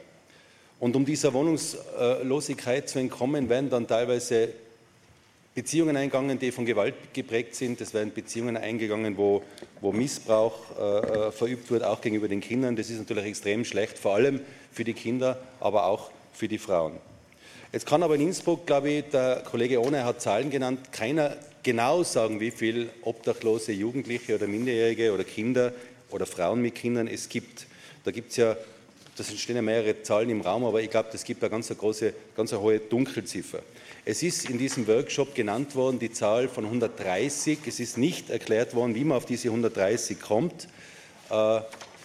[0.80, 4.50] Und um dieser Wohnungslosigkeit zu entkommen, werden dann teilweise
[5.56, 7.80] Beziehungen eingegangen, die von Gewalt geprägt sind.
[7.80, 9.44] Es werden Beziehungen eingegangen, wo,
[9.80, 12.76] wo Missbrauch äh, äh, verübt wird, auch gegenüber den Kindern.
[12.76, 14.42] Das ist natürlich extrem schlecht, vor allem
[14.72, 16.94] für die Kinder, aber auch für die Frauen.
[17.74, 22.04] Jetzt kann aber in Innsbruck, glaube ich, der Kollege Ohne hat Zahlen genannt, keiner genau
[22.04, 25.74] sagen, wie viele obdachlose Jugendliche oder Minderjährige oder Kinder
[26.12, 27.66] oder Frauen mit Kindern es gibt.
[28.04, 28.56] Da gibt es ja,
[29.18, 32.14] das stehen ja mehrere Zahlen im Raum, aber ich glaube, es gibt eine ganz große,
[32.38, 33.62] ganz hohe Dunkelziffer.
[34.06, 37.58] Es ist in diesem Workshop genannt worden die Zahl von 130.
[37.66, 40.68] Es ist nicht erklärt worden, wie man auf diese 130 kommt.
[41.32, 41.62] Äh,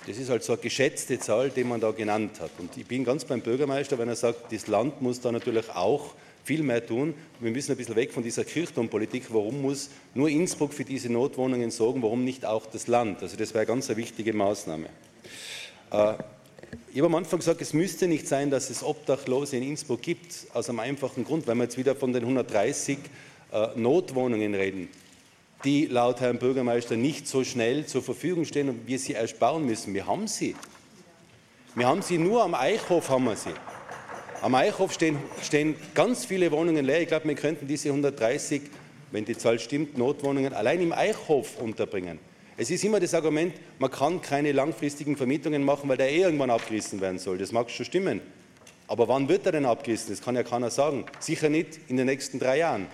[0.09, 2.51] das ist also eine geschätzte Zahl, die man da genannt hat.
[2.59, 6.15] Und ich bin ganz beim Bürgermeister, wenn er sagt, das Land muss da natürlich auch
[6.45, 7.13] viel mehr tun.
[7.41, 9.25] Wir müssen ein bisschen weg von dieser Kirchturmpolitik.
[9.29, 12.03] Warum muss nur Innsbruck für diese Notwohnungen sorgen?
[12.03, 13.23] Warum nicht auch das Land?
[13.23, 14.87] Also das wäre eine ganz wichtige Maßnahme.
[15.93, 16.15] Äh,
[16.91, 20.47] ich habe am Anfang gesagt, es müsste nicht sein, dass es Obdachlose in Innsbruck gibt,
[20.55, 22.99] aus einem einfachen Grund, weil wir jetzt wieder von den 130
[23.53, 24.89] äh, Notwohnungen reden,
[25.65, 29.67] die laut Herrn Bürgermeister nicht so schnell zur Verfügung stehen und wir sie erst bauen
[29.67, 29.93] müssen.
[29.95, 30.55] Wir haben sie.
[31.75, 33.55] Wir haben sie nur am Eichhof haben wir sie.
[34.41, 37.03] Am Eichhof stehen, stehen ganz viele Wohnungen leer.
[37.03, 38.63] Ich glaube, wir könnten diese 130,
[39.11, 42.21] wenn die Zahl stimmt, Notwohnungen allein im Eichhof unterbringen.
[42.57, 46.51] Es ist immer das Argument, man kann keine langfristigen Vermietungen machen, weil der eh irgendwann
[46.51, 47.39] abgerissen werden soll.
[47.39, 48.21] Das mag schon stimmen.
[48.89, 50.11] Aber wann wird er denn abgerissen?
[50.11, 51.05] Das kann ja keiner sagen.
[51.21, 52.87] Sicher nicht in den nächsten drei Jahren.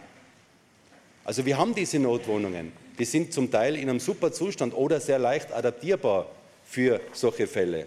[1.24, 2.72] Also wir haben diese Notwohnungen.
[2.98, 6.26] Die sind zum Teil in einem super Zustand oder sehr leicht adaptierbar
[6.64, 7.86] für solche Fälle.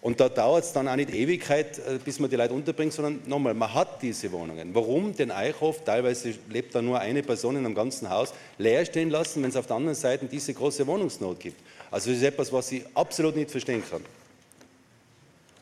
[0.00, 3.20] Und da dauert es dann auch nicht Ewigkeit, äh, bis man die Leute unterbringt, sondern
[3.26, 4.72] nochmal, man hat diese Wohnungen.
[4.72, 9.10] Warum den Eichhof, teilweise lebt da nur eine Person in einem ganzen Haus, leer stehen
[9.10, 11.60] lassen, wenn es auf der anderen Seite diese große Wohnungsnot gibt?
[11.90, 14.02] Also das ist etwas, was ich absolut nicht verstehen kann.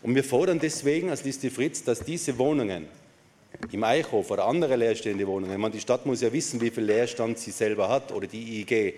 [0.03, 2.87] Und wir fordern deswegen als Liste Fritz, dass diese Wohnungen
[3.73, 7.39] im Eichhof oder andere leerstehende Wohnungen, meine, die Stadt muss ja wissen, wie viel Leerstand
[7.39, 8.95] sie selber hat oder die IEG,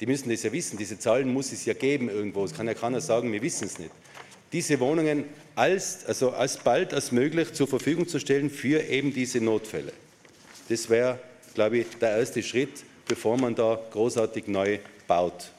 [0.00, 2.74] die müssen das ja wissen, diese Zahlen muss es ja geben irgendwo, es kann ja
[2.74, 3.92] keiner sagen, wir wissen es nicht
[4.52, 9.40] diese Wohnungen als, also als bald als möglich zur Verfügung zu stellen für eben diese
[9.40, 9.92] Notfälle.
[10.68, 11.18] Das wäre,
[11.54, 15.52] glaube ich, der erste Schritt, bevor man da großartig neu baut.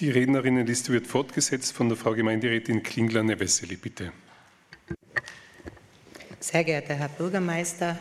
[0.00, 4.12] Die Rednerinnenliste wird fortgesetzt von der Frau Gemeinderätin Klingler-Nevesseli, bitte.
[6.40, 7.98] Sehr geehrter Herr Bürgermeister,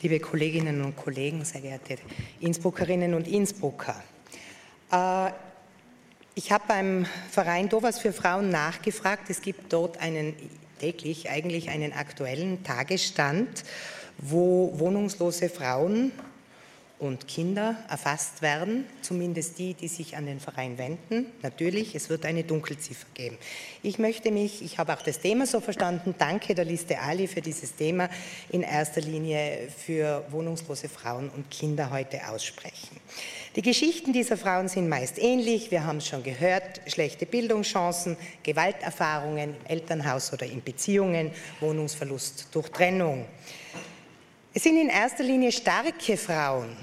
[0.00, 1.96] liebe Kolleginnen und Kollegen, sehr geehrte
[2.40, 4.02] Innsbruckerinnen und Innsbrucker.
[4.92, 5.30] Äh,
[6.36, 9.30] ich habe beim Verein Dovas für Frauen nachgefragt.
[9.30, 10.34] Es gibt dort einen
[10.78, 13.64] täglich eigentlich einen aktuellen Tagesstand,
[14.18, 16.12] wo wohnungslose Frauen
[16.98, 21.26] und Kinder erfasst werden, zumindest die, die sich an den Verein wenden.
[21.42, 23.36] Natürlich, es wird eine Dunkelziffer geben.
[23.82, 27.40] Ich möchte mich, ich habe auch das Thema so verstanden, danke der Liste Ali für
[27.40, 28.08] dieses Thema,
[28.50, 32.96] in erster Linie für wohnungslose Frauen und Kinder heute aussprechen.
[33.56, 35.70] Die Geschichten dieser Frauen sind meist ähnlich.
[35.70, 36.80] Wir haben es schon gehört.
[36.86, 41.30] Schlechte Bildungschancen, Gewalterfahrungen im Elternhaus oder in Beziehungen,
[41.60, 43.26] Wohnungsverlust durch Trennung.
[44.56, 46.76] Es sind in erster Linie starke Frauen,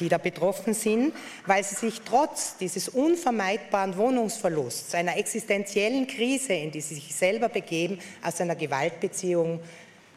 [0.00, 1.14] die da betroffen sind,
[1.46, 7.48] weil sie sich trotz dieses unvermeidbaren Wohnungsverlusts, einer existenziellen Krise, in die sie sich selber
[7.48, 9.60] begeben, aus einer Gewaltbeziehung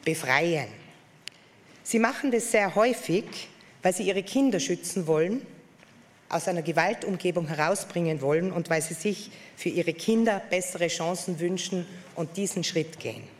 [0.03, 0.67] befreien.
[1.83, 3.25] Sie machen das sehr häufig,
[3.83, 5.45] weil sie ihre Kinder schützen wollen
[6.27, 11.85] aus einer Gewaltumgebung herausbringen wollen und weil sie sich für ihre Kinder bessere Chancen wünschen
[12.15, 13.34] und diesen Schritt gehen.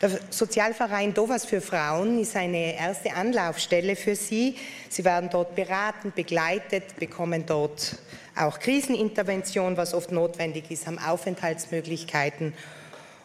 [0.00, 4.54] Der Sozialverein Dovas für Frauen ist eine erste Anlaufstelle für sie.
[4.88, 7.96] Sie werden dort beraten, begleitet, bekommen dort
[8.36, 12.54] auch Krisenintervention, was oft notwendig ist, haben Aufenthaltsmöglichkeiten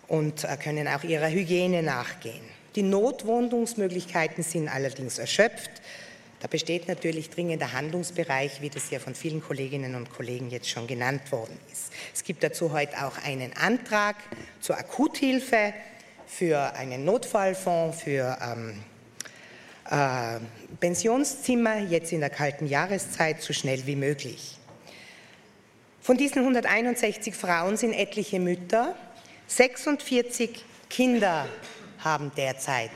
[0.08, 2.42] und äh, können auch ihrer Hygiene nachgehen.
[2.76, 5.70] Die Notwohnungsmöglichkeiten sind allerdings erschöpft.
[6.40, 10.88] Da besteht natürlich dringender Handlungsbereich, wie das ja von vielen Kolleginnen und Kollegen jetzt schon
[10.88, 11.94] genannt worden ist.
[12.16, 14.16] Es gibt dazu heute auch einen Antrag
[14.60, 15.74] zur Akuthilfe
[16.28, 18.84] für einen Notfallfonds für ähm,
[19.90, 20.40] äh,
[20.80, 24.58] Pensionszimmer, jetzt in der kalten Jahreszeit, so schnell wie möglich.
[26.02, 28.96] Von diesen 161 Frauen sind etliche Mütter,
[29.48, 31.48] 46 Kinder
[32.00, 32.92] haben derzeit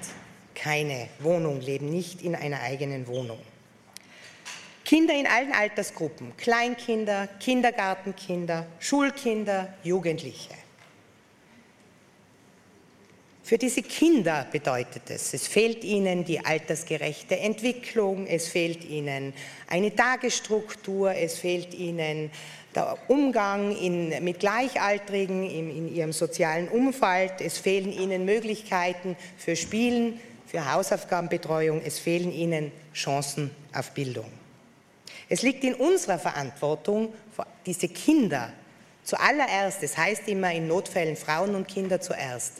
[0.58, 3.40] keine Wohnung, leben nicht in einer eigenen Wohnung.
[4.84, 10.54] Kinder in allen Altersgruppen, Kleinkinder, Kindergartenkinder, Schulkinder, Jugendliche.
[13.48, 19.34] Für diese Kinder bedeutet es, es fehlt ihnen die altersgerechte Entwicklung, es fehlt ihnen
[19.70, 22.30] eine Tagesstruktur, es fehlt ihnen
[22.76, 27.40] der Umgang in, mit Gleichaltrigen in, in ihrem sozialen Umfeld.
[27.40, 31.82] Es fehlen ihnen Möglichkeiten für Spielen, für Hausaufgabenbetreuung.
[31.86, 34.30] Es fehlen ihnen Chancen auf Bildung.
[35.30, 37.14] Es liegt in unserer Verantwortung,
[37.66, 38.52] diese Kinder
[39.08, 42.56] zuallererst, das heißt immer in Notfällen Frauen und Kinder zuerst,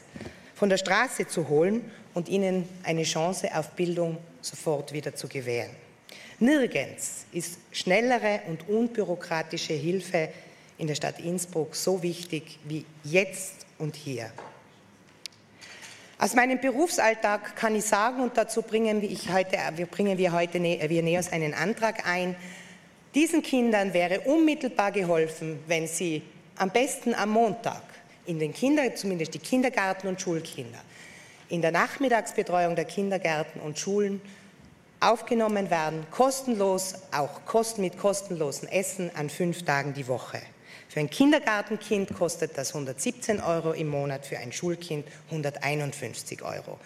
[0.58, 5.70] von der Straße zu holen und ihnen eine Chance auf Bildung sofort wieder zu gewähren.
[6.40, 10.30] Nirgends ist schnellere und unbürokratische Hilfe
[10.76, 14.32] in der Stadt Innsbruck so wichtig wie jetzt und hier.
[16.18, 20.60] Aus meinem Berufsalltag kann ich sagen, und dazu bringen wir, heute, wir, bringen wir heute
[20.60, 22.34] wir NEOS einen Antrag ein,
[23.14, 26.22] diesen Kindern wäre unmittelbar geholfen, wenn sie
[26.56, 27.82] am besten am Montag
[28.28, 30.80] in den Kinder, zumindest die Kindergarten- und Schulkinder,
[31.48, 34.20] in der Nachmittagsbetreuung der Kindergärten und Schulen
[35.00, 37.40] aufgenommen werden, kostenlos, auch
[37.78, 40.40] mit kostenlosem Essen an fünf Tagen die Woche.
[40.88, 46.78] Für ein Kindergartenkind kostet das 117 Euro im Monat, für ein Schulkind 151 Euro.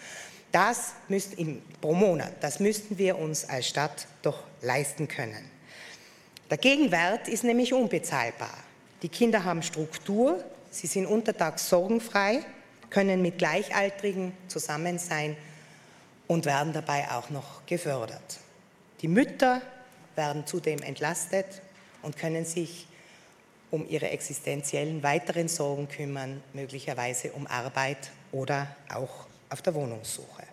[0.51, 5.49] Das müssen, pro Monat, das müssten wir uns als Stadt doch leisten können.
[6.49, 8.55] Der Gegenwert ist nämlich unbezahlbar.
[9.01, 12.43] Die Kinder haben Struktur, sie sind untertags sorgenfrei,
[12.89, 15.35] können mit Gleichaltrigen zusammen sein
[16.27, 18.39] und werden dabei auch noch gefördert.
[19.01, 19.61] Die Mütter
[20.15, 21.61] werden zudem entlastet
[22.01, 22.87] und können sich
[23.71, 30.43] um ihre existenziellen weiteren Sorgen kümmern, möglicherweise um Arbeit oder auch auf der Wohnungssuche.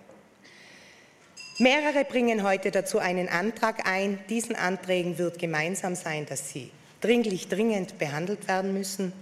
[1.58, 4.18] Mehrere bringen heute dazu einen Antrag ein.
[4.30, 6.70] Diesen Anträgen wird gemeinsam sein, dass sie
[7.02, 9.12] dringlich, dringend behandelt werden müssen.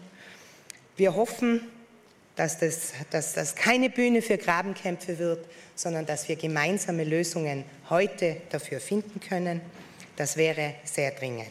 [0.98, 1.60] Wir hoffen,
[2.34, 8.38] dass das, dass das keine Bühne für Grabenkämpfe wird, sondern dass wir gemeinsame Lösungen heute
[8.50, 9.60] dafür finden können.
[10.16, 11.48] Das wäre sehr dringend.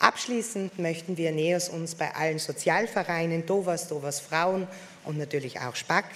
[0.00, 4.66] Abschließend möchten wir NEOS uns bei allen Sozialvereinen, DOVAS, DOVAS Frauen
[5.04, 6.06] und natürlich auch SPAC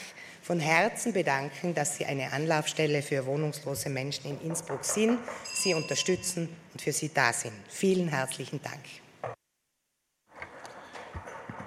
[0.42, 5.20] von Herzen bedanken, dass Sie eine Anlaufstelle für wohnungslose Menschen in Innsbruck sind,
[5.54, 7.54] Sie unterstützen und für Sie da sind.
[7.68, 8.80] Vielen herzlichen Dank.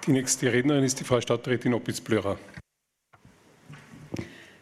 [0.06, 2.38] Die nächste Rednerin ist die Frau Stadträtin Opitz-Blörer.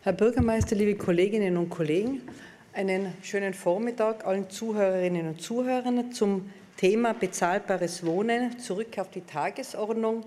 [0.01, 2.21] Herr Bürgermeister, liebe Kolleginnen und Kollegen,
[2.73, 8.57] einen schönen Vormittag allen Zuhörerinnen und Zuhörern zum Thema bezahlbares Wohnen.
[8.59, 10.25] Zurück auf die Tagesordnung.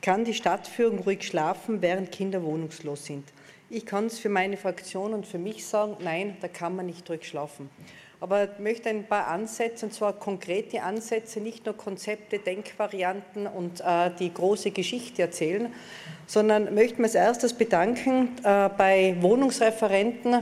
[0.00, 3.24] Kann die Stadtführung ruhig schlafen, während Kinder wohnungslos sind?
[3.68, 7.08] Ich kann es für meine Fraktion und für mich sagen, nein, da kann man nicht
[7.08, 7.68] ruhig schlafen.
[8.22, 13.80] Aber ich möchte ein paar Ansätze, und zwar konkrete Ansätze, nicht nur Konzepte, Denkvarianten und
[13.80, 15.74] äh, die große Geschichte erzählen,
[16.28, 20.34] sondern möchte mir als erstes bedanken äh, bei Wohnungsreferenten,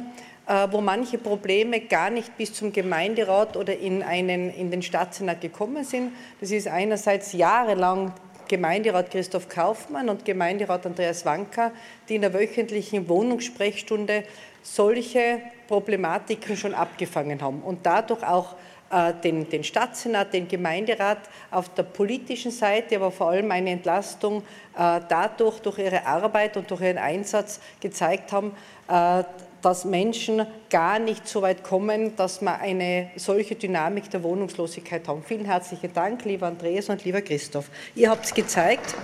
[0.47, 5.40] äh, wo manche Probleme gar nicht bis zum Gemeinderat oder in, einen, in den Stadtsenat
[5.40, 6.12] gekommen sind.
[6.38, 8.12] Das ist einerseits jahrelang
[8.51, 11.71] Gemeinderat Christoph Kaufmann und Gemeinderat Andreas Wanka,
[12.09, 14.25] die in der wöchentlichen Wohnungssprechstunde
[14.62, 18.57] solche Problematiken schon abgefangen haben und dadurch auch
[18.90, 21.18] äh, den, den Stadtsenat, den Gemeinderat
[21.51, 24.42] auf der politischen Seite, aber vor allem eine Entlastung
[24.77, 28.53] äh, dadurch durch ihre Arbeit und durch ihren Einsatz gezeigt haben,
[28.88, 29.23] äh,
[29.62, 35.23] dass Menschen gar nicht so weit kommen, dass wir eine solche Dynamik der Wohnungslosigkeit haben.
[35.23, 37.70] Vielen herzlichen Dank, lieber Andreas und lieber Christoph.
[37.94, 38.94] Ihr habt es gezeigt,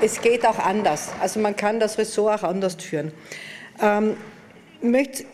[0.00, 1.10] es geht auch anders.
[1.20, 3.12] Also man kann das Ressort auch anders führen.
[3.80, 4.16] Ähm,
[4.82, 5.24] möchte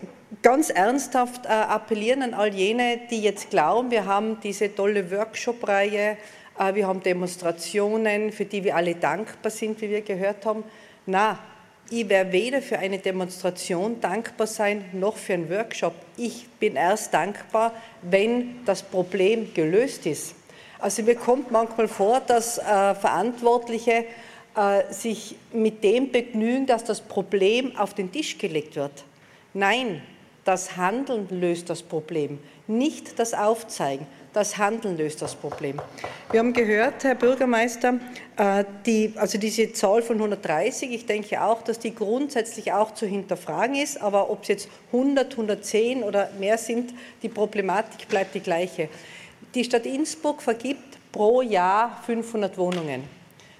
[0.43, 6.17] ganz ernsthaft äh, appellieren an all jene, die jetzt glauben, wir haben diese tolle Workshop-Reihe,
[6.59, 10.65] äh, wir haben Demonstrationen, für die wir alle dankbar sind, wie wir gehört haben.
[11.07, 11.39] Na,
[11.89, 15.95] ich werde weder für eine Demonstration dankbar sein, noch für einen Workshop.
[16.17, 20.35] Ich bin erst dankbar, wenn das Problem gelöst ist.
[20.81, 24.05] Also mir kommt manchmal vor, dass äh, Verantwortliche
[24.57, 29.05] äh, sich mit dem begnügen, dass das Problem auf den Tisch gelegt wird.
[29.57, 30.03] Nein,
[30.45, 34.07] das Handeln löst das Problem, nicht das Aufzeigen.
[34.35, 35.81] Das Handeln löst das Problem.
[36.31, 37.95] Wir haben gehört, Herr Bürgermeister,
[38.37, 43.07] äh, die, also diese Zahl von 130, ich denke auch, dass die grundsätzlich auch zu
[43.07, 46.93] hinterfragen ist, aber ob es jetzt 100, 110 oder mehr sind,
[47.23, 48.91] die Problematik bleibt die gleiche.
[49.55, 53.05] Die Stadt Innsbruck vergibt pro Jahr 500 Wohnungen.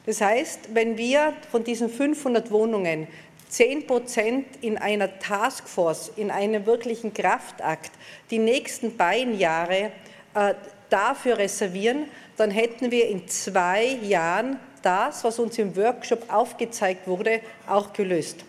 [0.07, 3.09] Das heißt, wenn wir von diesen 500 Wohnungen
[3.49, 7.93] 10 Prozent in einer Taskforce, in einem wirklichen Kraftakt
[8.31, 9.93] die nächsten beiden Jahre
[10.35, 10.55] äh,
[10.91, 17.41] dafür reservieren, dann hätten wir in zwei Jahren das, was uns im Workshop aufgezeigt wurde,
[17.67, 18.45] auch gelöst.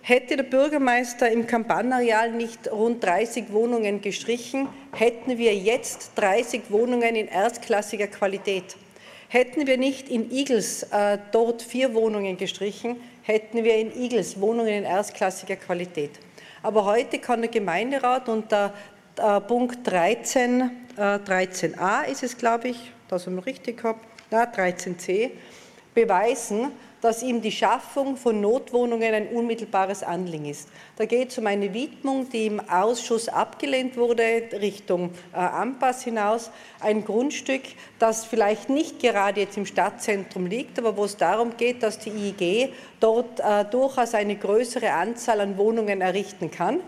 [0.00, 7.16] Hätte der Bürgermeister im Kampagnenareal nicht rund 30 Wohnungen gestrichen, hätten wir jetzt 30 Wohnungen
[7.16, 8.76] in erstklassiger Qualität.
[9.28, 14.72] Hätten wir nicht in Igels äh, dort vier Wohnungen gestrichen, hätten wir in Igels Wohnungen
[14.72, 16.12] in erstklassiger Qualität.
[16.62, 18.72] Aber heute kann der Gemeinderat unter
[19.16, 23.98] äh, Punkt 13, äh, 13a ist es, glaube ich, dass ich richtig habe,
[24.30, 25.30] na, 13c,
[25.94, 26.72] beweisen,
[27.04, 30.70] dass ihm die Schaffung von Notwohnungen ein unmittelbares Anliegen ist.
[30.96, 34.22] Da geht es um eine Widmung, die im Ausschuss abgelehnt wurde,
[34.58, 36.50] Richtung äh, Ampass hinaus.
[36.80, 37.60] Ein Grundstück,
[37.98, 42.08] das vielleicht nicht gerade jetzt im Stadtzentrum liegt, aber wo es darum geht, dass die
[42.08, 46.80] IEG dort äh, durchaus eine größere Anzahl an Wohnungen errichten kann.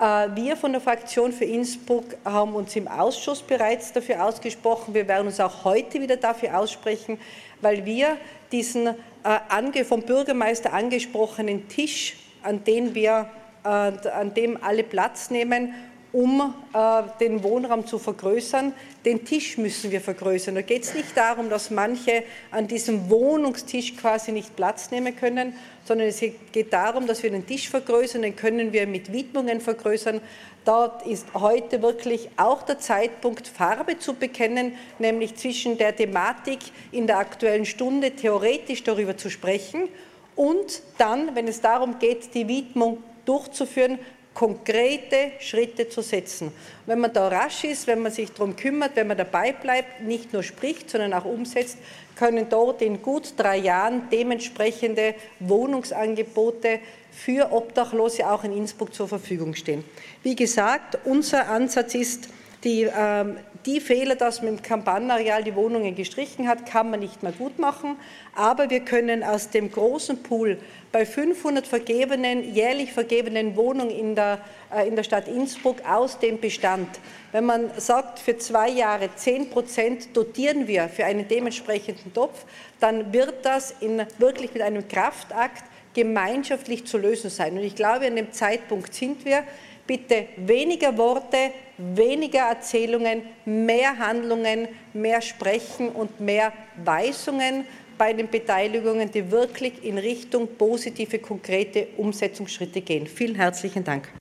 [0.00, 4.94] Äh, wir von der Fraktion für Innsbruck haben uns im Ausschuss bereits dafür ausgesprochen.
[4.94, 7.20] Wir werden uns auch heute wieder dafür aussprechen,
[7.60, 8.16] weil wir
[8.50, 13.26] diesen äh, vom Bürgermeister angesprochenen Tisch, an dem wir,
[13.64, 15.74] äh, an dem alle Platz nehmen,
[16.12, 18.72] um äh, den Wohnraum zu vergrößern.
[19.04, 20.54] Den Tisch müssen wir vergrößern.
[20.54, 25.54] Da geht es nicht darum, dass manche an diesem Wohnungstisch quasi nicht Platz nehmen können,
[25.84, 30.20] sondern es geht darum, dass wir den Tisch vergrößern, den können wir mit Widmungen vergrößern.
[30.64, 36.58] Dort ist heute wirklich auch der Zeitpunkt, Farbe zu bekennen, nämlich zwischen der Thematik
[36.92, 39.88] in der Aktuellen Stunde theoretisch darüber zu sprechen
[40.36, 43.98] und dann, wenn es darum geht, die Widmung durchzuführen,
[44.34, 46.52] konkrete Schritte zu setzen.
[46.86, 50.32] Wenn man da rasch ist, wenn man sich darum kümmert, wenn man dabei bleibt, nicht
[50.32, 51.78] nur spricht, sondern auch umsetzt,
[52.16, 59.54] können dort in gut drei Jahren dementsprechende Wohnungsangebote für Obdachlose auch in Innsbruck zur Verfügung
[59.54, 59.84] stehen.
[60.22, 62.28] Wie gesagt, unser Ansatz ist,
[62.62, 63.36] die, ähm,
[63.66, 67.58] die Fehler, dass man im Kampagnenareal die Wohnungen gestrichen hat, kann man nicht mehr gut
[67.58, 67.96] machen.
[68.34, 70.58] Aber wir können aus dem großen Pool
[70.92, 74.40] bei 500 vergebenen, jährlich vergebenen Wohnungen in der,
[74.74, 76.88] äh, in der Stadt Innsbruck aus dem Bestand,
[77.32, 82.44] wenn man sagt, für zwei Jahre 10 Prozent dotieren wir für einen dementsprechenden Topf,
[82.80, 87.54] dann wird das in, wirklich mit einem Kraftakt gemeinschaftlich zu lösen sein.
[87.54, 89.44] Und ich glaube, an dem Zeitpunkt sind wir.
[89.90, 96.52] Bitte weniger Worte, weniger Erzählungen, mehr Handlungen, mehr Sprechen und mehr
[96.84, 97.64] Weisungen
[97.98, 103.08] bei den Beteiligungen, die wirklich in Richtung positive, konkrete Umsetzungsschritte gehen.
[103.08, 104.12] Vielen herzlichen Dank.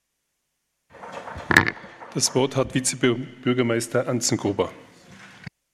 [2.15, 4.71] Das Wort hat Vizebürgermeister Anzengruber.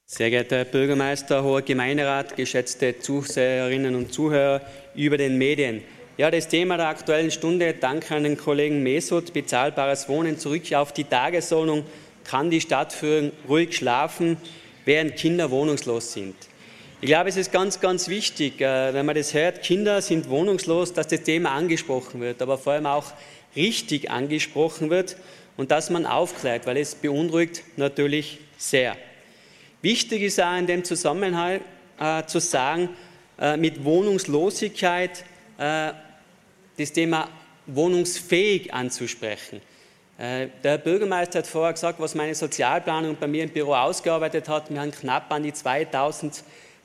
[0.06, 4.60] Sehr geehrter Herr Bürgermeister, hoher Gemeinderat, geschätzte Zuseherinnen und Zuhörer
[4.94, 5.84] über den Medien.
[6.18, 10.94] Ja, das Thema der Aktuellen Stunde, danke an den Kollegen Mesut, bezahlbares Wohnen zurück auf
[10.94, 11.84] die Tagesordnung.
[12.24, 14.38] Kann die Stadt führen, ruhig schlafen,
[14.86, 16.36] während Kinder wohnungslos sind?
[17.02, 20.94] Ich glaube, es ist ganz, ganz wichtig, äh, wenn man das hört, Kinder sind wohnungslos,
[20.94, 23.12] dass das Thema angesprochen wird, aber vor allem auch
[23.54, 25.18] richtig angesprochen wird
[25.58, 28.96] und dass man aufklärt, weil es beunruhigt natürlich sehr.
[29.82, 31.60] Wichtig ist auch in dem Zusammenhang
[32.00, 32.88] äh, zu sagen,
[33.38, 35.26] äh, mit Wohnungslosigkeit
[35.58, 35.92] äh,
[36.78, 37.30] das Thema
[37.68, 39.62] wohnungsfähig anzusprechen.
[40.18, 44.70] Äh, der Bürgermeister hat vorher gesagt, was meine Sozialplanung bei mir im Büro ausgearbeitet hat.
[44.70, 46.42] Wir haben knapp an die 2000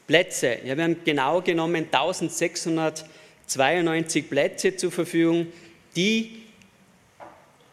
[0.06, 0.58] Plätze.
[0.64, 5.46] Ja, wir haben genau genommen 1692 Plätze zur Verfügung,
[5.94, 6.42] die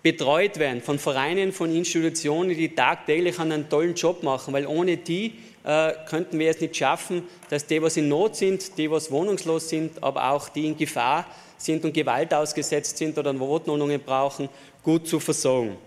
[0.03, 5.33] betreut werden von Vereinen, von Institutionen, die tagtäglich einen tollen Job machen, weil ohne die
[5.63, 9.69] äh, könnten wir es nicht schaffen, dass die, was in Not sind, die, was wohnungslos
[9.69, 11.46] sind, aber auch die in Gefahr sind
[11.83, 14.49] und Gewalt ausgesetzt sind oder Wohnungen brauchen,
[14.83, 15.77] gut zu versorgen.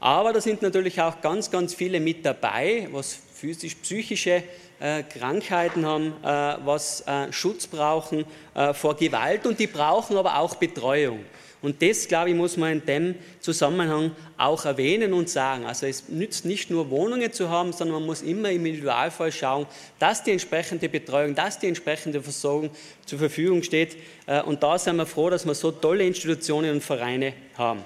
[0.00, 4.42] Aber da sind natürlich auch ganz, ganz viele mit dabei, was physisch-psychische
[4.80, 10.38] äh, Krankheiten haben, äh, was äh, Schutz brauchen äh, vor Gewalt und die brauchen aber
[10.38, 11.20] auch Betreuung.
[11.62, 15.64] Und das, glaube ich, muss man in dem Zusammenhang auch erwähnen und sagen.
[15.64, 19.66] Also es nützt nicht nur Wohnungen zu haben, sondern man muss immer im Individualfall schauen,
[20.00, 22.70] dass die entsprechende Betreuung, dass die entsprechende Versorgung
[23.06, 23.96] zur Verfügung steht.
[24.26, 27.84] Äh, und da sind wir froh, dass wir so tolle Institutionen und Vereine haben.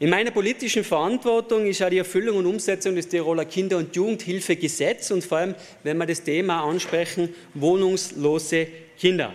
[0.00, 5.10] In meiner politischen Verantwortung ist ja die Erfüllung und Umsetzung des Tiroler Kinder- und Jugendhilfegesetzes
[5.12, 9.34] und vor allem, wenn wir das Thema ansprechen, wohnungslose Kinder.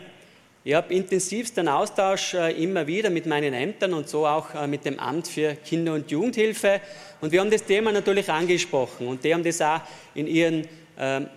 [0.66, 4.86] Ich habe intensivsten Austausch äh, immer wieder mit meinen Ämtern und so auch äh, mit
[4.86, 6.80] dem Amt für Kinder- und Jugendhilfe.
[7.20, 9.82] Und wir haben das Thema natürlich angesprochen und die haben das auch
[10.16, 10.66] in ihren
[10.98, 11.28] ähm,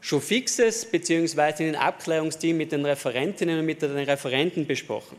[0.00, 5.18] schon fixes beziehungsweise in den Abklärungsteam mit den Referentinnen und mit den Referenten besprochen.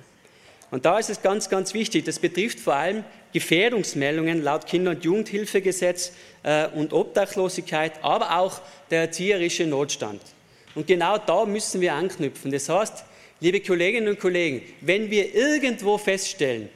[0.71, 5.05] Und da ist es ganz, ganz wichtig, das betrifft vor allem Gefährdungsmeldungen laut Kinder- und
[5.05, 10.23] Jugendhilfegesetz äh, und Obdachlosigkeit, aber auch der erzieherische Notstand.
[10.73, 12.51] Und genau da müssen wir anknüpfen.
[12.51, 13.05] Das heißt,
[13.43, 16.69] Liebe Kolleginnen und Kollegen, wenn wir irgendwo feststellen,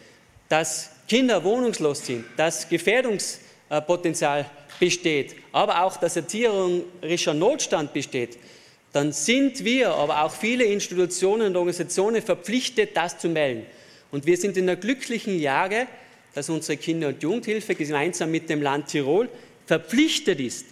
[0.49, 8.37] dass Kinder wohnungslos sind, dass Gefährdungspotenzial besteht, aber auch dass erzieherischer Notstand besteht,
[8.91, 13.65] dann sind wir, aber auch viele Institutionen und Organisationen verpflichtet, das zu melden.
[14.11, 15.87] Und wir sind in der glücklichen Lage,
[16.35, 19.29] dass unsere Kinder- und Jugendhilfe gemeinsam mit dem Land Tirol
[19.65, 20.65] verpflichtet ist,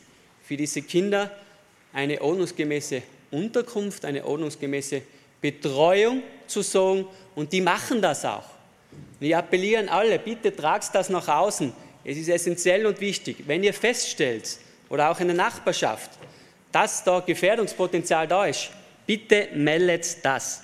[0.43, 1.31] für diese Kinder
[1.93, 5.01] eine ordnungsgemäße Unterkunft, eine ordnungsgemäße
[5.51, 7.05] Betreuung zu sorgen.
[7.35, 8.45] Und die machen das auch.
[9.19, 11.71] Wir appellieren alle, bitte tragt das nach außen.
[12.03, 13.43] Es ist essentiell und wichtig.
[13.45, 16.11] Wenn ihr feststellt, oder auch in der Nachbarschaft,
[16.71, 18.69] dass da Gefährdungspotenzial da ist,
[19.05, 20.63] bitte meldet das.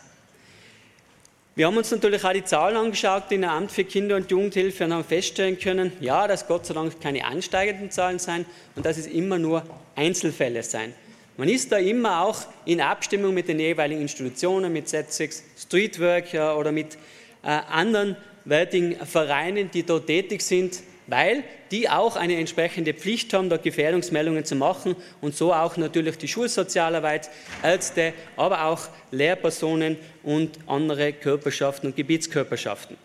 [1.53, 4.85] Wir haben uns natürlich auch die Zahlen angeschaut in der Amt für Kinder- und Jugendhilfe
[4.85, 8.97] und haben feststellen können, ja, dass Gott sei Dank keine ansteigenden Zahlen sein und dass
[8.97, 9.63] es immer nur
[9.95, 10.93] Einzelfälle sein.
[11.37, 16.71] Man ist da immer auch in Abstimmung mit den jeweiligen Institutionen, mit Z6 Streetwork oder
[16.71, 16.97] mit
[17.43, 18.15] äh, anderen
[18.45, 24.45] wertigen Vereinen, die dort tätig sind, weil die auch eine entsprechende Pflicht haben, da Gefährdungsmeldungen
[24.45, 27.29] zu machen und so auch natürlich die Schulsozialarbeit,
[27.63, 32.97] Ärzte, aber auch Lehrpersonen und andere Körperschaften und Gebietskörperschaften.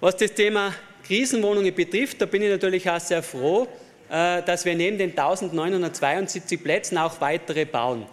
[0.00, 3.66] Was das Thema Krisenwohnungen betrifft, da bin ich natürlich auch sehr froh,
[4.08, 8.06] dass wir neben den 1972 Plätzen auch weitere bauen.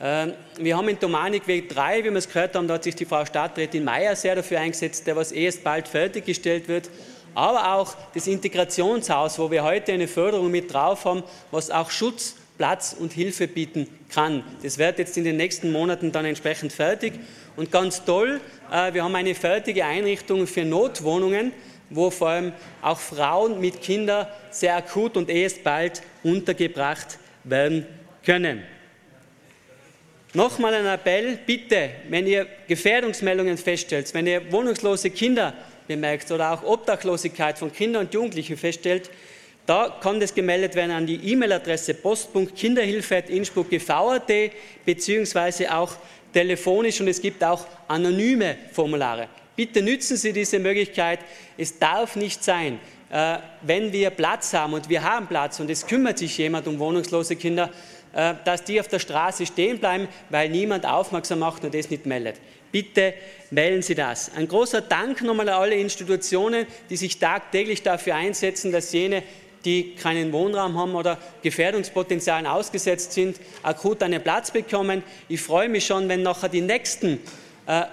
[0.00, 2.96] Ähm, wir haben in Domanik Weg 3, wie wir es gehört haben, da hat sich
[2.96, 6.88] die Frau Stadträtin Mayer sehr dafür eingesetzt, der was erst bald fertiggestellt wird
[7.34, 12.36] aber auch das Integrationshaus, wo wir heute eine Förderung mit drauf haben, was auch Schutz,
[12.56, 14.44] Platz und Hilfe bieten kann.
[14.62, 17.14] Das wird jetzt in den nächsten Monaten dann entsprechend fertig.
[17.56, 18.40] Und ganz toll,
[18.72, 21.52] äh, wir haben eine fertige Einrichtung für Notwohnungen,
[21.90, 27.86] wo vor allem auch Frauen mit Kindern sehr akut und erst bald untergebracht werden
[28.24, 28.62] können.
[30.32, 35.54] Nochmal ein Appell, bitte, wenn ihr Gefährdungsmeldungen feststellt, wenn ihr wohnungslose Kinder
[35.86, 39.10] bemerkt oder auch Obdachlosigkeit von Kindern und Jugendlichen feststellt,
[39.66, 44.32] da kann das gemeldet werden an die E-Mail-Adresse post.kinderhilfe.innsbruck.gv.at
[44.84, 45.96] beziehungsweise auch
[46.32, 49.28] telefonisch und es gibt auch anonyme Formulare.
[49.56, 51.20] Bitte nützen Sie diese Möglichkeit.
[51.56, 52.80] Es darf nicht sein,
[53.10, 56.78] äh, wenn wir Platz haben und wir haben Platz und es kümmert sich jemand um
[56.78, 57.70] wohnungslose Kinder,
[58.12, 62.06] äh, dass die auf der Straße stehen bleiben, weil niemand aufmerksam macht und es nicht
[62.06, 62.40] meldet.
[62.72, 63.14] Bitte
[63.52, 64.32] melden Sie das.
[64.34, 69.22] Ein großer Dank nochmal an alle Institutionen, die sich tagtäglich dafür einsetzen, dass jene,
[69.64, 75.04] die keinen Wohnraum haben oder Gefährdungspotenzialen ausgesetzt sind, akut einen Platz bekommen.
[75.28, 77.20] Ich freue mich schon, wenn nachher die nächsten
[77.66, 77.84] äh,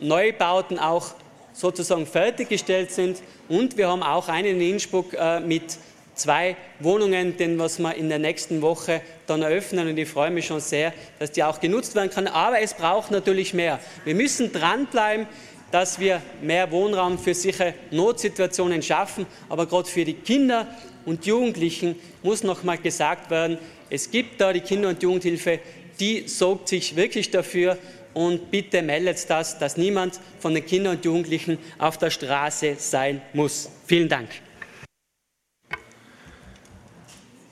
[0.00, 1.14] Neubauten auch
[1.52, 3.22] sozusagen fertiggestellt sind.
[3.48, 5.78] Und wir haben auch einen in Innsbruck äh, mit
[6.14, 9.88] zwei Wohnungen, den was wir in der nächsten Woche dann eröffnen.
[9.88, 12.26] Und ich freue mich schon sehr, dass die auch genutzt werden kann.
[12.26, 13.78] Aber es braucht natürlich mehr.
[14.04, 15.26] Wir müssen dranbleiben,
[15.70, 19.26] dass wir mehr Wohnraum für sichere Notsituationen schaffen.
[19.48, 20.66] Aber gerade für die Kinder
[21.04, 25.60] und Jugendlichen muss noch mal gesagt werden, es gibt da die Kinder- und Jugendhilfe,
[26.00, 27.78] die sorgt sich wirklich dafür.
[28.16, 33.20] Und bitte meldet das, dass niemand von den Kindern und Jugendlichen auf der Straße sein
[33.34, 33.68] muss.
[33.86, 34.30] Vielen Dank.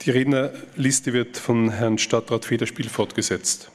[0.01, 3.71] Die Rednerliste wird von Herrn Stadtrat Federspiel fortgesetzt.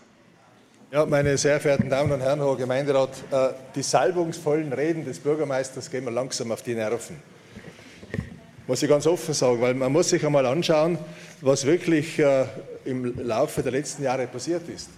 [0.91, 5.91] Ja, meine sehr verehrten Damen und Herren, Herr Gemeinderat, äh, die salbungsvollen Reden des Bürgermeisters
[5.91, 7.17] gehen mir langsam auf die Nerven.
[8.65, 10.97] Muss ich ganz offen sagen, weil man muss sich einmal anschauen,
[11.41, 12.45] was wirklich äh,
[12.85, 14.89] im Laufe der letzten Jahre passiert ist.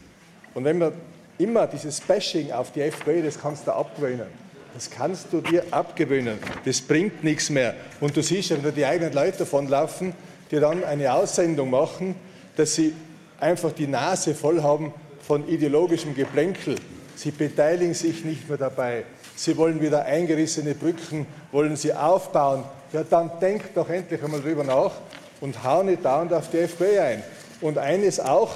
[0.54, 0.94] Und wenn man
[1.38, 4.27] immer dieses Bashing auf die FPÖ, das kannst du abgewöhnen.
[4.73, 6.39] Das kannst du dir abgewöhnen.
[6.63, 7.75] Das bringt nichts mehr.
[7.99, 10.13] Und du siehst ja, wenn da die eigenen Leute davonlaufen,
[10.49, 12.15] die dann eine Aussendung machen,
[12.55, 12.93] dass sie
[13.39, 16.75] einfach die Nase voll haben von ideologischem Geplänkel.
[17.15, 19.03] Sie beteiligen sich nicht mehr dabei.
[19.36, 22.63] Sie wollen wieder eingerissene Brücken, wollen sie aufbauen.
[22.93, 24.91] Ja, dann denkt doch endlich einmal drüber nach
[25.39, 27.23] und hau nicht dauernd auf die FPÖ ein.
[27.61, 28.51] Und eines auch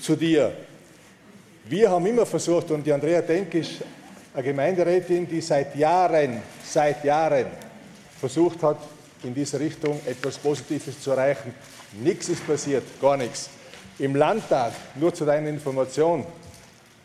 [0.00, 0.52] zu dir.
[1.66, 3.76] Wir haben immer versucht, und die Andrea Denk ist
[4.34, 7.46] eine Gemeinderätin, die seit Jahren, seit Jahren
[8.20, 8.76] versucht hat,
[9.22, 11.54] in dieser Richtung etwas Positives zu erreichen.
[12.02, 13.48] Nichts ist passiert, gar nichts.
[13.98, 16.26] Im Landtag, nur zu deiner Information,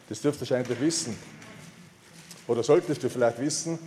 [0.09, 1.17] das dürft ihr wahrscheinlich wissen,
[2.45, 3.79] oder solltest du vielleicht wissen,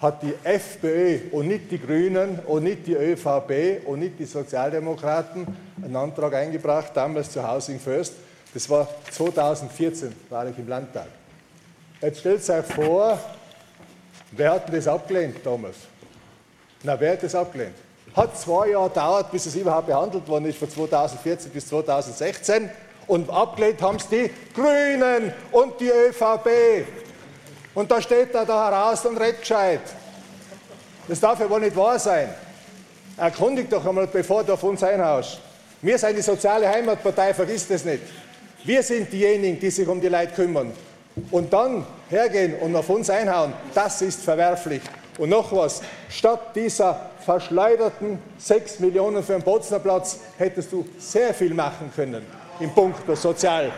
[0.00, 5.46] hat die FPÖ und nicht die Grünen und nicht die ÖVP und nicht die Sozialdemokraten
[5.80, 8.14] einen Antrag eingebracht, damals zu Housing First.
[8.54, 11.08] Das war 2014, war ich im Landtag.
[12.00, 13.18] Jetzt stellt euch vor,
[14.32, 15.76] wer hat denn das abgelehnt damals?
[16.82, 17.74] Na, wer hat das abgelehnt?
[18.14, 22.70] Hat zwei Jahre gedauert, bis es überhaupt behandelt worden ist, von 2014 bis 2016.
[23.06, 26.86] Und abgelehnt haben es die Grünen und die ÖVP.
[27.74, 29.80] Und da steht er da heraus und redet gescheit.
[31.06, 32.28] Das darf ja wohl nicht wahr sein.
[33.16, 35.40] Erkundigt doch einmal, bevor du auf uns einhaust.
[35.80, 38.02] Wir sind die soziale Heimatpartei, vergiss das nicht.
[38.64, 40.72] Wir sind diejenigen, die sich um die Leute kümmern.
[41.30, 44.82] Und dann hergehen und auf uns einhauen, das ist verwerflich.
[45.18, 51.34] Und noch was, statt dieser verschleuderten 6 Millionen für den Bozener Platz hättest du sehr
[51.34, 52.24] viel machen können
[52.60, 53.72] im Punkt Sozial.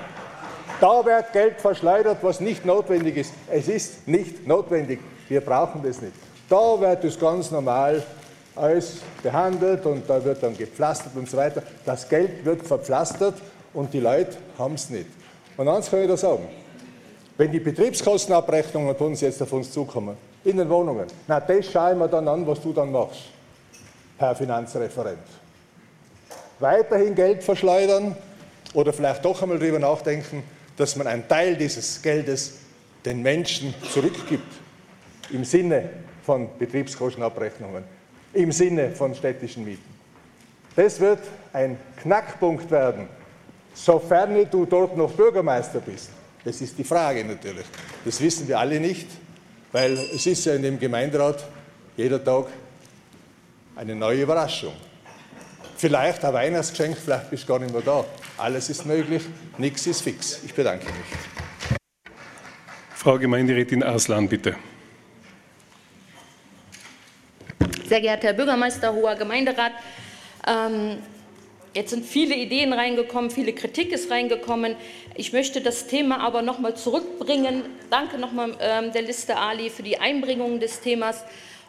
[0.80, 3.32] Da wird Geld verschleudert, was nicht notwendig ist.
[3.50, 5.00] Es ist nicht notwendig.
[5.28, 6.14] Wir brauchen das nicht.
[6.48, 8.02] Da wird es ganz normal
[8.56, 11.62] alles behandelt und da wird dann gepflastert und so weiter.
[11.84, 13.34] Das Geld wird verpflastert
[13.74, 15.06] und die Leute haben es nicht.
[15.56, 16.48] Und eins kann ich da sagen.
[17.36, 21.92] Wenn die Betriebskostenabrechnungen von uns jetzt auf uns zukommen, in den Wohnungen, na, das schaue
[21.92, 23.24] ich mir dann an, was du dann machst,
[24.18, 25.18] Herr Finanzreferent.
[26.58, 28.14] Weiterhin Geld verschleudern
[28.74, 30.42] oder vielleicht doch einmal darüber nachdenken,
[30.76, 32.58] dass man einen Teil dieses Geldes
[33.04, 34.52] den Menschen zurückgibt,
[35.30, 35.88] im Sinne
[36.24, 37.84] von Betriebskostenabrechnungen,
[38.34, 39.94] im Sinne von städtischen Mieten.
[40.76, 41.20] Das wird
[41.52, 43.08] ein Knackpunkt werden,
[43.74, 46.10] sofern du dort noch Bürgermeister bist.
[46.44, 47.66] Das ist die Frage natürlich.
[48.04, 49.06] Das wissen wir alle nicht,
[49.72, 51.44] weil es ist ja in dem Gemeinderat
[51.96, 52.46] jeder Tag
[53.76, 54.72] eine neue Überraschung.
[55.76, 58.04] Vielleicht ein Weihnachtsgeschenk, vielleicht bist du gar nicht mehr da.
[58.36, 59.22] Alles ist möglich,
[59.58, 60.40] nichts ist fix.
[60.44, 61.78] Ich bedanke mich.
[62.94, 64.56] Frau Gemeinderätin Arslan, bitte.
[67.86, 69.72] Sehr geehrter Herr Bürgermeister, hoher Gemeinderat,
[70.46, 70.98] ähm,
[71.74, 74.76] jetzt sind viele Ideen reingekommen, viele Kritik ist reingekommen.
[75.14, 77.64] Ich möchte das Thema aber noch mal zurückbringen.
[77.90, 81.24] Danke nochmal ähm, der Liste Ali für die Einbringung des Themas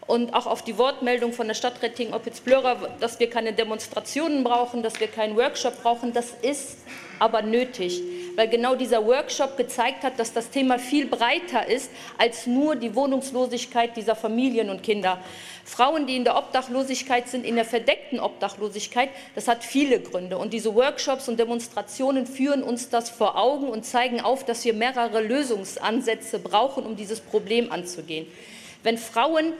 [0.07, 4.83] und auch auf die Wortmeldung von der Stadt Retting Opitz-Blörer, dass wir keine Demonstrationen brauchen,
[4.83, 6.13] dass wir keinen Workshop brauchen.
[6.13, 6.79] Das ist
[7.19, 8.01] aber nötig,
[8.35, 12.95] weil genau dieser Workshop gezeigt hat, dass das Thema viel breiter ist als nur die
[12.95, 15.19] Wohnungslosigkeit dieser Familien und Kinder.
[15.63, 20.37] Frauen, die in der Obdachlosigkeit sind, in der verdeckten Obdachlosigkeit, das hat viele Gründe.
[20.37, 24.73] Und diese Workshops und Demonstrationen führen uns das vor Augen und zeigen auf, dass wir
[24.73, 28.27] mehrere Lösungsansätze brauchen, um dieses Problem anzugehen.
[28.83, 29.53] Wenn Frauen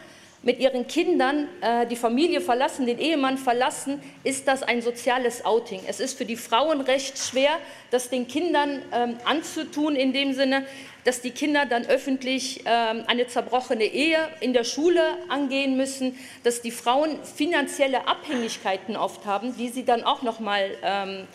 [0.44, 5.82] mit ihren Kindern äh, die Familie verlassen, den Ehemann verlassen, ist das ein soziales Outing.
[5.88, 7.52] Es ist für die Frauen recht schwer,
[7.92, 10.66] das den Kindern ähm, anzutun, in dem Sinne,
[11.04, 16.62] dass die Kinder dann öffentlich ähm, eine zerbrochene Ehe in der Schule angehen müssen, dass
[16.62, 21.28] die Frauen finanzielle Abhängigkeiten oft haben, die sie dann auch noch mal ähm,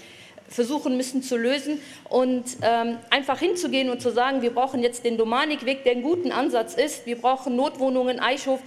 [0.48, 5.16] versuchen müssen zu lösen und ähm, einfach hinzugehen und zu sagen, wir brauchen jetzt den
[5.16, 8.60] Domanikweg, der ein guter Ansatz ist, wir brauchen Notwohnungen, Eichhof,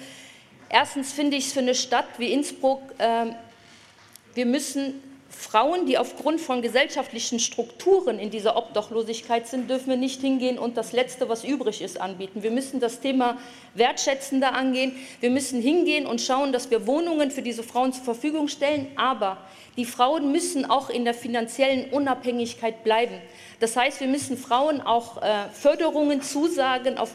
[0.70, 3.26] Erstens finde ich es für eine Stadt wie Innsbruck, äh,
[4.36, 10.22] wir müssen Frauen, die aufgrund von gesellschaftlichen Strukturen in dieser Obdachlosigkeit sind, dürfen wir nicht
[10.22, 12.44] hingehen und das Letzte, was übrig ist, anbieten.
[12.44, 13.38] Wir müssen das Thema
[13.74, 14.96] wertschätzender angehen.
[15.22, 18.88] Wir müssen hingehen und schauen, dass wir Wohnungen für diese Frauen zur Verfügung stellen.
[18.96, 19.38] Aber
[19.78, 23.16] die Frauen müssen auch in der finanziellen Unabhängigkeit bleiben.
[23.60, 27.14] Das heißt, wir müssen Frauen auch äh, Förderungen zusagen auf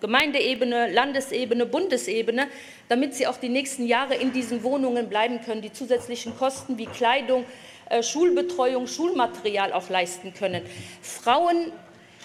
[0.00, 2.48] Gemeindeebene, Landesebene, Bundesebene,
[2.88, 6.86] damit sie auch die nächsten Jahre in diesen Wohnungen bleiben können, die zusätzlichen Kosten wie
[6.86, 7.44] Kleidung,
[7.88, 10.62] äh, Schulbetreuung, Schulmaterial auch leisten können.
[11.02, 11.72] Frauen,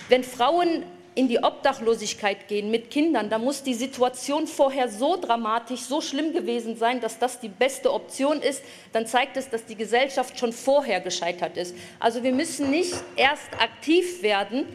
[0.10, 5.82] wenn Frauen in die Obdachlosigkeit gehen mit Kindern, da muss die Situation vorher so dramatisch,
[5.82, 8.64] so schlimm gewesen sein, dass das die beste Option ist,
[8.94, 11.76] dann zeigt es, dass die Gesellschaft schon vorher gescheitert ist.
[12.00, 14.66] Also wir müssen nicht erst aktiv werden,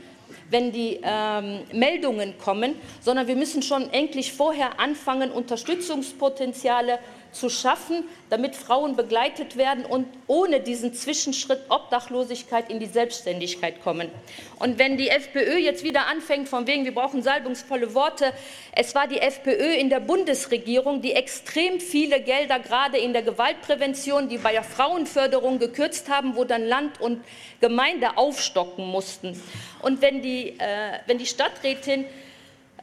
[0.51, 6.99] wenn die ähm, Meldungen kommen, sondern wir müssen schon endlich vorher anfangen, Unterstützungspotenziale
[7.39, 14.11] zu schaffen, damit Frauen begleitet werden und ohne diesen Zwischenschritt Obdachlosigkeit in die Selbstständigkeit kommen.
[14.59, 18.33] Und wenn die FPÖ jetzt wieder anfängt, von wegen, wir brauchen salbungsvolle Worte,
[18.73, 24.29] es war die FPÖ in der Bundesregierung, die extrem viele Gelder gerade in der Gewaltprävention,
[24.29, 27.23] die bei der Frauenförderung gekürzt haben, wo dann Land und
[27.61, 29.41] Gemeinde aufstocken mussten.
[29.83, 32.07] Und wenn die, äh, wenn die Stadträtin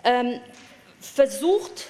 [0.03, 0.39] ähm,
[0.99, 1.87] versucht,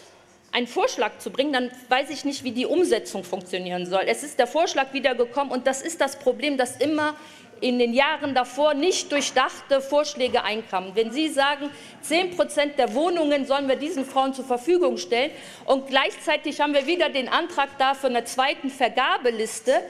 [0.54, 4.04] einen Vorschlag zu bringen, dann weiß ich nicht, wie die Umsetzung funktionieren soll.
[4.06, 7.16] Es ist der Vorschlag wieder gekommen und das ist das Problem, dass immer
[7.60, 10.92] in den Jahren davor nicht durchdachte Vorschläge einkamen.
[10.96, 11.70] Wenn Sie sagen,
[12.02, 15.32] 10 Prozent der Wohnungen sollen wir diesen Frauen zur Verfügung stellen
[15.66, 19.82] und gleichzeitig haben wir wieder den Antrag da für eine zweiten Vergabeliste,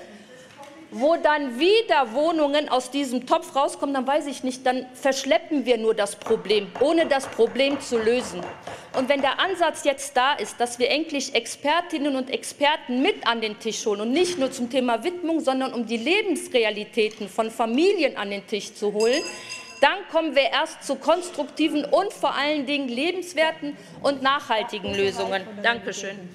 [0.94, 5.78] wo dann wieder Wohnungen aus diesem Topf rauskommen, dann weiß ich nicht, dann verschleppen wir
[5.78, 8.42] nur das Problem, ohne das Problem zu lösen.
[8.98, 13.42] Und wenn der Ansatz jetzt da ist, dass wir endlich Expertinnen und Experten mit an
[13.42, 18.16] den Tisch holen und nicht nur zum Thema Widmung, sondern um die Lebensrealitäten von Familien
[18.16, 19.22] an den Tisch zu holen,
[19.82, 25.46] dann kommen wir erst zu konstruktiven und vor allen Dingen lebenswerten und nachhaltigen Lösungen.
[25.62, 26.30] Dankeschön.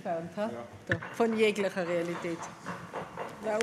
[1.16, 2.38] Von jeglicher Realität.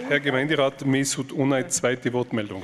[0.08, 2.64] Herr Gemeinderat Mesut Onay, zweite Wortmeldung.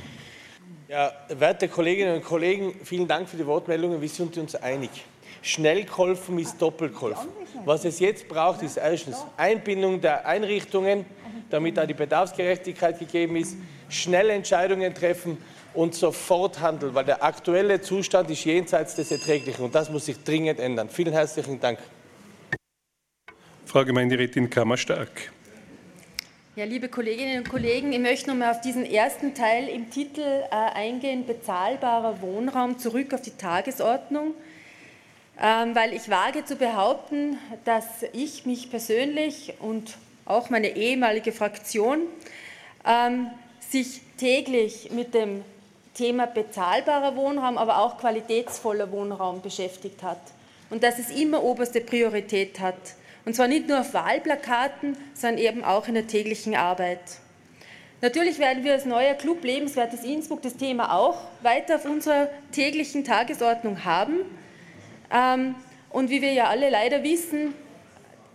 [0.88, 4.00] Ja, werte Kolleginnen und Kollegen, vielen Dank für die Wortmeldungen.
[4.00, 4.90] Wir sind uns einig.
[5.42, 7.28] Schnell geholfen ist doppelt geholfen.
[7.64, 11.04] Was es jetzt braucht, ist erstens Einbindung der Einrichtungen,
[11.50, 13.56] damit da die Bedarfsgerechtigkeit gegeben ist,
[13.88, 15.38] schnell Entscheidungen treffen
[15.74, 20.22] und sofort handeln, weil der aktuelle Zustand ist jenseits des Erträglichen und das muss sich
[20.22, 20.88] dringend ändern.
[20.88, 21.78] Vielen herzlichen Dank.
[23.66, 25.32] Frau Gemeinderätin Kammer-Stark.
[26.54, 30.20] Ja, liebe Kolleginnen und Kollegen, ich möchte noch mal auf diesen ersten Teil im Titel
[30.20, 34.34] äh, eingehen, bezahlbarer Wohnraum zurück auf die Tagesordnung,
[35.40, 39.96] ähm, weil ich wage zu behaupten, dass ich mich persönlich und
[40.26, 42.00] auch meine ehemalige Fraktion
[42.86, 43.30] ähm,
[43.60, 45.42] sich täglich mit dem
[45.94, 50.20] Thema bezahlbarer Wohnraum, aber auch qualitätsvoller Wohnraum beschäftigt hat
[50.68, 52.76] und dass es immer oberste Priorität hat.
[53.24, 57.00] Und zwar nicht nur auf Wahlplakaten, sondern eben auch in der täglichen Arbeit.
[58.00, 63.04] Natürlich werden wir als neuer Club Lebenswertes Innsbruck das Thema auch weiter auf unserer täglichen
[63.04, 64.16] Tagesordnung haben.
[65.12, 65.54] Ähm,
[65.90, 67.54] und wie wir ja alle leider wissen,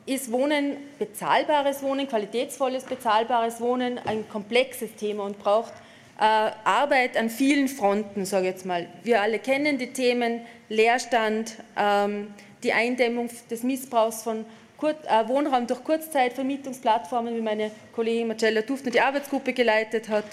[0.06, 5.74] ist Wohnen, bezahlbares Wohnen, qualitätsvolles bezahlbares Wohnen ein komplexes Thema und braucht
[6.18, 6.24] äh,
[6.64, 8.88] Arbeit an vielen Fronten, sage ich jetzt mal.
[9.04, 12.34] Wir alle kennen die Themen Leerstand, ähm,
[12.64, 14.46] die Eindämmung des Missbrauchs von
[14.82, 20.26] Wohnraum durch Kurzzeitvermietungsplattformen, wie meine Kollegin Marcella Dufner die Arbeitsgruppe geleitet hat.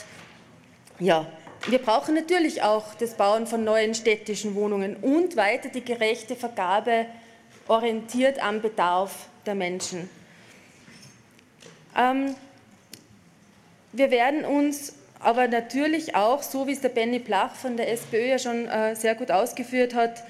[0.99, 1.27] Ja,
[1.67, 7.07] wir brauchen natürlich auch das Bauen von neuen städtischen Wohnungen und weiter die gerechte Vergabe
[7.69, 10.11] orientiert am Bedarf der Menschen.
[11.97, 12.35] Ähm,
[13.93, 18.27] wir werden uns aber natürlich auch, so wie es der Benny Plach von der SPÖ
[18.27, 20.23] ja schon äh, sehr gut ausgeführt hat,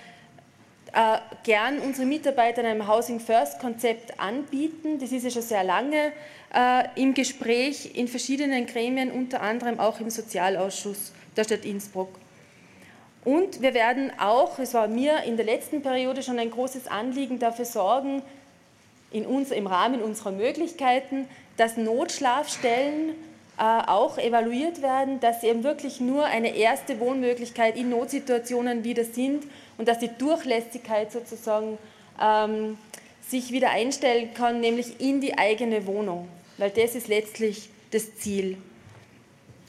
[0.94, 4.98] äh, gern unsere Mitarbeiter in einem Housing First Konzept anbieten.
[5.00, 6.12] Das ist ja schon sehr lange
[6.54, 12.10] äh, im Gespräch in verschiedenen Gremien, unter anderem auch im Sozialausschuss der Stadt Innsbruck.
[13.24, 17.38] Und wir werden auch, es war mir in der letzten Periode schon ein großes Anliegen,
[17.38, 18.22] dafür sorgen,
[19.10, 23.10] in uns, im Rahmen unserer Möglichkeiten, dass Notschlafstellen
[23.58, 29.04] äh, auch evaluiert werden, dass sie eben wirklich nur eine erste Wohnmöglichkeit in Notsituationen wieder
[29.04, 29.44] sind
[29.78, 31.78] und dass die Durchlässigkeit sozusagen
[32.20, 32.78] ähm,
[33.20, 38.58] sich wieder einstellen kann, nämlich in die eigene Wohnung, weil das ist letztlich das Ziel.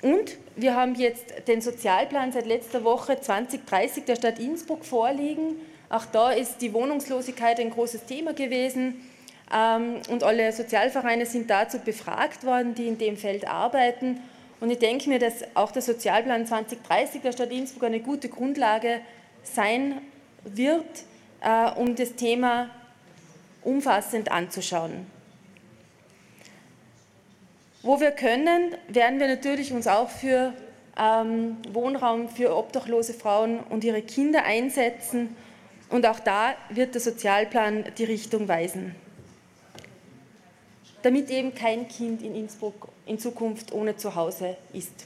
[0.02, 5.56] Und wir haben jetzt den Sozialplan seit letzter Woche 2030 der Stadt Innsbruck vorliegen.
[5.90, 9.02] Auch da ist die Wohnungslosigkeit ein großes Thema gewesen.
[9.54, 14.20] Ähm, und alle Sozialvereine sind dazu befragt worden, die in dem Feld arbeiten.
[14.60, 19.02] Und ich denke mir, dass auch der Sozialplan 2030 der Stadt Innsbruck eine gute Grundlage
[19.48, 20.02] sein
[20.44, 20.86] wird,
[21.42, 22.70] äh, um das Thema
[23.64, 25.06] umfassend anzuschauen.
[27.82, 30.54] Wo wir können, werden wir natürlich uns auch für
[30.98, 35.36] ähm, Wohnraum für obdachlose Frauen und ihre Kinder einsetzen.
[35.90, 38.96] Und auch da wird der Sozialplan die Richtung weisen
[41.06, 45.06] damit eben kein Kind in Innsbruck in Zukunft ohne Zuhause ist.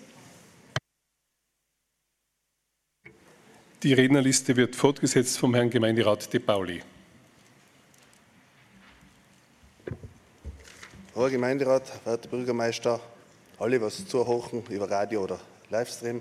[3.82, 6.82] Die Rednerliste wird fortgesetzt vom Herrn Gemeinderat De Pauli.
[11.16, 13.00] Herr Gemeinderat, werter Bürgermeister,
[13.58, 16.18] alle, was zuhören über Radio oder Livestream.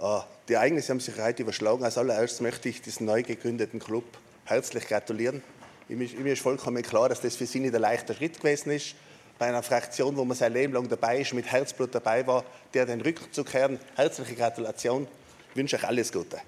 [0.00, 0.18] Äh,
[0.48, 1.84] die Ereignisse haben sich heute überschlagen.
[1.84, 4.06] Als allererstes möchte ich diesem neu gegründeten Club
[4.44, 5.44] herzlich gratulieren.
[5.86, 8.96] Mir ist vollkommen klar, dass das für Sie nicht ein leichter Schritt gewesen ist.
[9.38, 12.84] Bei einer Fraktion, wo man sein Leben lang dabei ist, mit Herzblut dabei war, der
[12.84, 13.78] den Rücken zu kehren.
[13.94, 15.06] Herzliche Gratulation.
[15.50, 16.40] Ich wünsche euch alles Gute.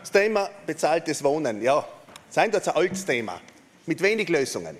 [0.00, 1.60] Das Thema bezahltes Wohnen.
[1.60, 1.84] Ja,
[2.30, 3.38] sein das ein altes Thema.
[3.84, 4.78] Mit wenig Lösungen.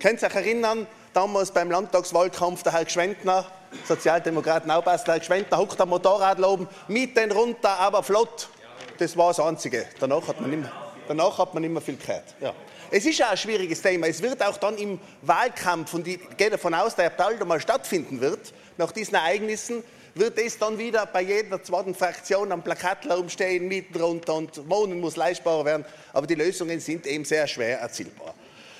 [0.00, 3.46] Könnt ihr euch erinnern, damals beim Landtagswahlkampf, der Herr Gschwendner,
[3.86, 8.48] Sozialdemokraten Aubasler, Herr Gschwendner huckt am Motorrad oben, mitten runter, aber flott.
[8.98, 9.86] Das war das Einzige.
[10.00, 10.72] Danach hat man mehr,
[11.06, 12.34] danach hat man mehr viel gehört.
[12.40, 12.52] Ja.
[12.90, 14.08] Es ist ja ein schwieriges Thema.
[14.08, 18.20] Es wird auch dann im Wahlkampf, und ich gehe davon aus, der bald einmal stattfinden
[18.20, 19.84] wird, nach diesen Ereignissen,
[20.18, 25.00] wird es dann wieder bei jeder zweiten Fraktion am Plakat stehen, Mieten runter und Wohnen
[25.00, 25.84] muss leistbarer werden.
[26.12, 28.34] Aber die Lösungen sind eben sehr schwer erzielbar.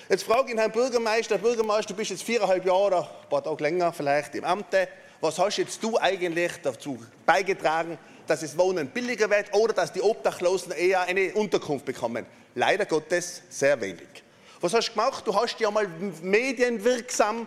[0.09, 3.62] Jetzt frage ich Herrn Bürgermeister, Bürgermeister, du bist jetzt viereinhalb Jahre oder ein paar Tage
[3.62, 4.66] länger vielleicht im Amt.
[5.20, 10.03] Was hast jetzt du eigentlich dazu beigetragen, dass das Wohnen billiger wird oder dass die
[10.03, 12.26] Obdachlosen eher eine Unterkunft bekommen.
[12.55, 14.07] Leider Gottes sehr wenig.
[14.61, 15.26] Was hast du gemacht?
[15.26, 15.87] Du hast ja mal
[16.22, 17.47] medienwirksam,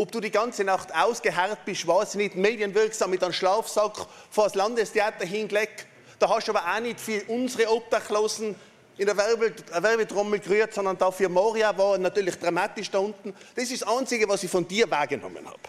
[0.00, 4.44] ob du die ganze Nacht ausgeharrt bist, weiß ich nicht, medienwirksam mit einem Schlafsack vor
[4.44, 5.86] das Landestheater hingelegt.
[6.18, 8.54] Da hast du aber auch nicht für unsere Obdachlosen
[8.96, 13.34] in der Werbetrommel gerührt, sondern dafür Moria war natürlich dramatisch da unten.
[13.54, 15.60] Das ist das Einzige, was ich von dir wahrgenommen habe.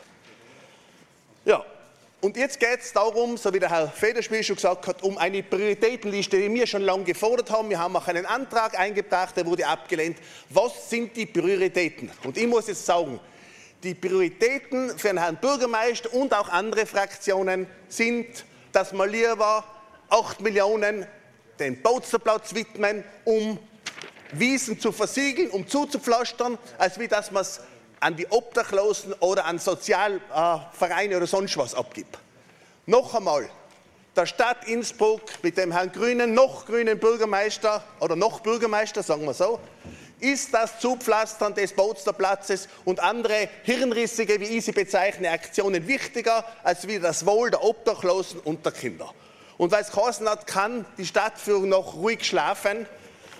[1.43, 1.65] Ja,
[2.21, 5.41] Und jetzt geht es darum, so wie der Herr Federspiel schon gesagt hat, um eine
[5.41, 7.69] Prioritätenliste, die wir schon lange gefordert haben.
[7.69, 10.19] Wir haben auch einen Antrag eingebracht, der wurde abgelehnt.
[10.51, 12.11] Was sind die Prioritäten?
[12.23, 13.19] Und ich muss jetzt sagen,
[13.83, 19.63] die Prioritäten für den Herrn Bürgermeister und auch andere Fraktionen sind, dass wir lieber
[20.09, 21.05] 8 Millionen
[21.59, 23.59] den Botzerplatz widmen, um
[24.33, 27.61] Wiesen zu versiegeln, um zuzupflastern, als wie dass man es
[27.99, 32.17] an die Obdachlosen oder an Sozialvereine oder sonst was abgibt.
[32.85, 33.49] Noch einmal,
[34.15, 39.33] der Stadt Innsbruck mit dem Herrn Grünen, noch grünen Bürgermeister oder noch Bürgermeister, sagen wir
[39.33, 39.59] so,
[40.21, 46.87] ist das Zupflastern des Bootsterplatzes und andere hirnrissige, wie ich sie bezeichne, Aktionen wichtiger als
[46.87, 49.13] wie das Wohl der Obdachlosen und der Kinder.
[49.57, 52.85] Und weil es geheißen hat, kann die Stadtführung noch ruhig schlafen,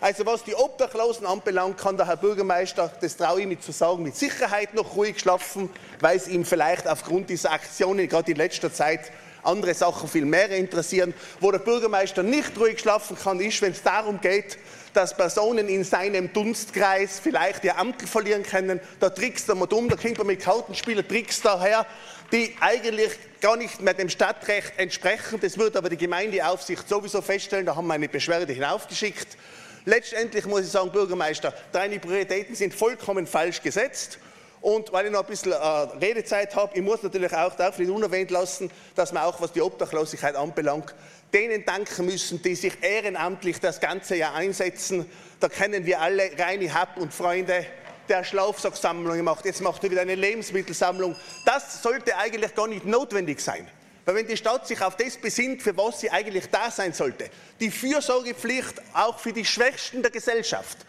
[0.01, 4.01] also was die Obdachlosen anbelangt, kann der Herr Bürgermeister, das traue ich mir zu sagen,
[4.01, 5.69] mit Sicherheit noch ruhig schlafen,
[5.99, 9.11] weil es ihm vielleicht aufgrund dieser Aktionen gerade in letzter Zeit
[9.43, 11.13] andere Sachen viel mehr interessieren.
[11.39, 14.57] Wo der Bürgermeister nicht ruhig schlafen kann, ist, wenn es darum geht,
[14.93, 18.79] dass Personen in seinem Dunstkreis vielleicht ihr Amt verlieren können.
[18.99, 21.85] Da trickst er mal dumm, da kommt man mit Kartenspielen, trickst daher,
[22.31, 23.11] die eigentlich
[23.41, 25.39] gar nicht mehr dem Stadtrecht entsprechen.
[25.41, 27.65] Das wird aber die Gemeindeaufsicht sowieso feststellen.
[27.65, 29.37] Da haben wir eine Beschwerde hinaufgeschickt.
[29.85, 34.19] Letztendlich muss ich sagen, Bürgermeister, deine Prioritäten sind vollkommen falsch gesetzt.
[34.61, 37.89] Und weil ich noch ein bisschen äh, Redezeit habe, ich muss natürlich auch darf nicht
[37.89, 40.93] unerwähnt lassen, dass wir auch, was die Obdachlosigkeit anbelangt,
[41.33, 45.05] denen danken müssen, die sich ehrenamtlich das ganze Jahr einsetzen.
[45.39, 47.65] Da kennen wir alle Reini Happ und Freunde,
[48.09, 49.45] der Schlaufsacksammlungen macht.
[49.45, 51.15] Jetzt macht er wieder eine Lebensmittelsammlung.
[51.45, 53.67] Das sollte eigentlich gar nicht notwendig sein.
[54.05, 57.29] Weil wenn die Stadt sich auf das besinnt, für was sie eigentlich da sein sollte,
[57.59, 60.79] die Fürsorgepflicht auch für die Schwächsten der Gesellschaft,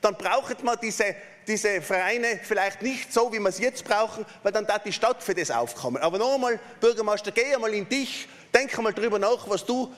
[0.00, 1.14] dann braucht man diese,
[1.46, 5.22] diese Vereine vielleicht nicht so, wie wir es jetzt brauchen, weil dann darf die Stadt
[5.22, 6.02] für das aufkommen.
[6.02, 9.92] Aber noch einmal, Bürgermeister, geh einmal in dich, denk einmal darüber nach, was du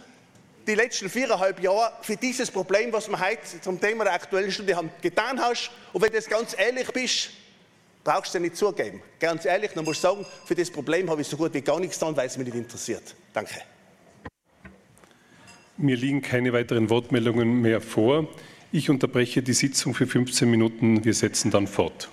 [0.66, 4.76] die letzten viereinhalb Jahre für dieses Problem, was wir heute zum Thema der aktuellen Stunde
[4.76, 5.70] haben, getan hast.
[5.92, 7.30] Und wenn du jetzt ganz ehrlich bist,
[8.04, 9.00] brauchst du nicht zugeben.
[9.20, 11.98] Ganz ehrlich, man muss sagen, für das Problem habe ich so gut wie gar nichts
[11.98, 13.14] getan, weil es mich nicht interessiert.
[13.32, 13.54] Danke.
[15.76, 18.26] Mir liegen keine weiteren Wortmeldungen mehr vor.
[18.72, 21.04] Ich unterbreche die Sitzung für 15 Minuten.
[21.04, 22.11] Wir setzen dann fort.